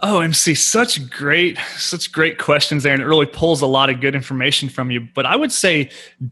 Oh, 0.00 0.20
MC, 0.20 0.54
such 0.54 1.08
great, 1.08 1.56
such 1.76 2.10
great 2.10 2.38
questions 2.38 2.82
there, 2.82 2.92
and 2.92 3.02
it 3.02 3.06
really 3.06 3.26
pulls 3.26 3.62
a 3.62 3.66
lot 3.66 3.90
of 3.90 4.00
good 4.00 4.14
information 4.14 4.68
from 4.68 4.90
you. 4.90 5.06
But 5.14 5.24
I 5.24 5.36
would 5.36 5.52
say 5.52 5.90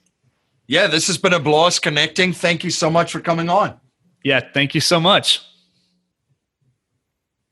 Yeah, 0.66 0.88
this 0.88 1.06
has 1.06 1.20
been 1.20 1.34
a 1.34 1.40
blast 1.40 1.84
connecting. 1.84 2.34
Thank 2.34 2.64
you 2.64 2.72
so 2.72 2.90
much 2.90 3.12
for 3.12 3.20
coming 3.20 3.48
on. 3.48 3.80
Yeah, 4.24 4.42
thank 4.56 4.74
you 4.74 4.82
so 4.82 5.00
much. 5.00 5.44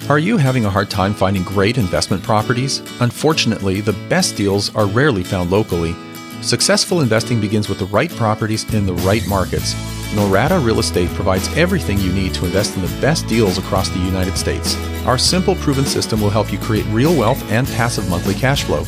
Are 0.10 0.20
you 0.20 0.36
having 0.36 0.66
a 0.66 0.70
hard 0.70 0.90
time 0.90 1.14
finding 1.14 1.44
great 1.44 1.78
investment 1.78 2.24
properties? 2.24 2.80
Unfortunately, 3.00 3.80
the 3.80 3.94
best 4.10 4.36
deals 4.36 4.76
are 4.76 4.86
rarely 4.86 5.24
found 5.24 5.50
locally. 5.50 5.96
Successful 6.42 7.00
investing 7.00 7.40
begins 7.40 7.70
with 7.70 7.80
the 7.80 7.86
right 7.86 8.12
properties 8.12 8.66
in 8.74 8.86
the 8.86 8.96
right 8.96 9.26
markets. 9.30 9.74
Norada 10.14 10.62
Real 10.64 10.80
Estate 10.80 11.10
provides 11.12 11.48
everything 11.56 12.00
you 12.00 12.12
need 12.12 12.34
to 12.34 12.46
invest 12.46 12.76
in 12.76 12.82
the 12.82 13.00
best 13.00 13.28
deals 13.28 13.58
across 13.58 13.88
the 13.90 14.00
United 14.00 14.38
States. 14.38 14.76
Our 15.06 15.18
simple, 15.18 15.56
proven 15.56 15.86
system 15.86 16.20
will 16.20 16.30
help 16.30 16.52
you 16.52 16.60
create 16.60 16.86
real 16.88 17.18
wealth 17.18 17.42
and 17.50 17.66
passive 17.66 18.10
monthly 18.10 18.36
cash 18.36 18.66
flow. 18.66 18.84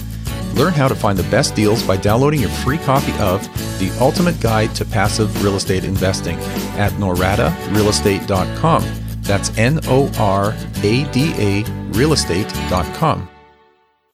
Learn 0.56 0.74
how 0.74 0.90
to 0.90 0.96
find 0.96 1.18
the 1.18 1.30
best 1.32 1.56
deals 1.56 1.82
by 1.82 1.96
downloading 1.96 2.42
your 2.42 2.50
free 2.50 2.80
copy 2.80 3.14
of 3.20 3.42
The 3.80 3.90
Ultimate 4.02 4.42
Guide 4.42 4.76
to 4.76 4.84
Passive 4.84 5.42
Real 5.42 5.56
Estate 5.56 5.86
Investing 5.86 6.36
at 6.76 6.92
noradarealestate.com. 6.94 9.05
That's 9.26 9.56
N 9.58 9.80
O 9.86 10.12
R 10.18 10.56
A 10.84 11.12
D 11.12 11.34
A 11.38 11.64
realestate.com. 11.92 13.30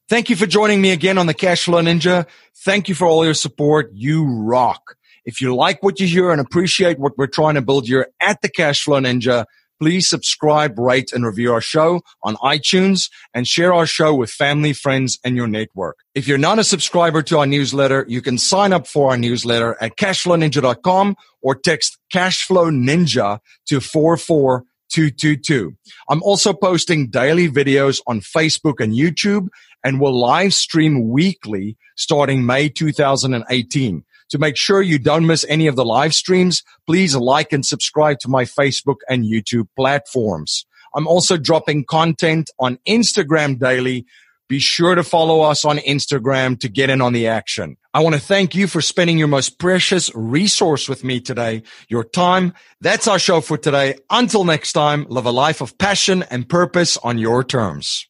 Thank 0.09 0.29
you 0.29 0.35
for 0.35 0.45
joining 0.45 0.81
me 0.81 0.91
again 0.91 1.17
on 1.17 1.25
the 1.25 1.33
Cashflow 1.33 1.81
Ninja. 1.81 2.27
Thank 2.65 2.89
you 2.89 2.95
for 2.95 3.07
all 3.07 3.23
your 3.23 3.33
support. 3.33 3.91
You 3.93 4.25
rock. 4.25 4.95
If 5.23 5.39
you 5.39 5.55
like 5.55 5.81
what 5.83 5.99
you 5.99 6.07
hear 6.07 6.31
and 6.31 6.41
appreciate 6.41 6.99
what 6.99 7.17
we're 7.17 7.27
trying 7.27 7.55
to 7.55 7.61
build 7.61 7.87
here 7.87 8.07
at 8.19 8.41
the 8.41 8.49
Cashflow 8.49 9.05
Ninja, 9.05 9.45
please 9.79 10.09
subscribe, 10.09 10.77
rate, 10.77 11.11
and 11.13 11.25
review 11.25 11.53
our 11.53 11.61
show 11.61 12.01
on 12.23 12.35
iTunes 12.35 13.09
and 13.33 13.47
share 13.47 13.73
our 13.73 13.85
show 13.85 14.13
with 14.13 14.29
family, 14.29 14.73
friends, 14.73 15.17
and 15.23 15.35
your 15.35 15.47
network. 15.47 15.97
If 16.13 16.27
you're 16.27 16.37
not 16.37 16.59
a 16.59 16.63
subscriber 16.63 17.21
to 17.23 17.39
our 17.39 17.47
newsletter, 17.47 18.05
you 18.07 18.21
can 18.21 18.37
sign 18.37 18.73
up 18.73 18.87
for 18.87 19.11
our 19.11 19.17
newsletter 19.17 19.77
at 19.81 19.95
cashflowninja.com 19.95 21.15
or 21.41 21.55
text 21.55 21.97
Cashflow 22.13 22.69
Ninja 22.69 23.39
to 23.67 23.79
44 23.79 24.65
222. 24.91 25.75
I'm 26.09 26.21
also 26.23 26.53
posting 26.53 27.09
daily 27.09 27.49
videos 27.49 28.01
on 28.07 28.21
Facebook 28.21 28.79
and 28.79 28.93
YouTube 28.93 29.47
and 29.83 29.99
will 29.99 30.17
live 30.17 30.53
stream 30.53 31.09
weekly 31.09 31.77
starting 31.95 32.45
May 32.45 32.69
2018. 32.69 34.03
To 34.29 34.37
make 34.37 34.55
sure 34.55 34.81
you 34.81 34.97
don't 34.97 35.25
miss 35.25 35.45
any 35.49 35.67
of 35.67 35.75
the 35.75 35.83
live 35.83 36.13
streams, 36.13 36.63
please 36.87 37.15
like 37.15 37.51
and 37.51 37.65
subscribe 37.65 38.19
to 38.19 38.29
my 38.29 38.45
Facebook 38.45 38.97
and 39.09 39.25
YouTube 39.25 39.67
platforms. 39.75 40.65
I'm 40.95 41.07
also 41.07 41.37
dropping 41.37 41.85
content 41.85 42.49
on 42.59 42.77
Instagram 42.87 43.59
daily 43.59 44.05
be 44.51 44.59
sure 44.59 44.95
to 44.95 45.03
follow 45.03 45.39
us 45.43 45.63
on 45.63 45.77
Instagram 45.77 46.59
to 46.59 46.67
get 46.67 46.89
in 46.89 46.99
on 46.99 47.13
the 47.13 47.25
action. 47.25 47.77
I 47.93 48.01
want 48.01 48.15
to 48.15 48.21
thank 48.21 48.53
you 48.53 48.67
for 48.67 48.81
spending 48.81 49.17
your 49.17 49.29
most 49.29 49.59
precious 49.59 50.13
resource 50.13 50.89
with 50.89 51.05
me 51.05 51.21
today, 51.21 51.63
your 51.87 52.03
time. 52.03 52.53
That's 52.81 53.07
our 53.07 53.17
show 53.17 53.39
for 53.39 53.57
today. 53.57 53.99
Until 54.09 54.43
next 54.43 54.73
time, 54.73 55.05
live 55.07 55.25
a 55.25 55.31
life 55.31 55.61
of 55.61 55.77
passion 55.77 56.25
and 56.29 56.49
purpose 56.49 56.97
on 56.97 57.17
your 57.17 57.45
terms. 57.45 58.09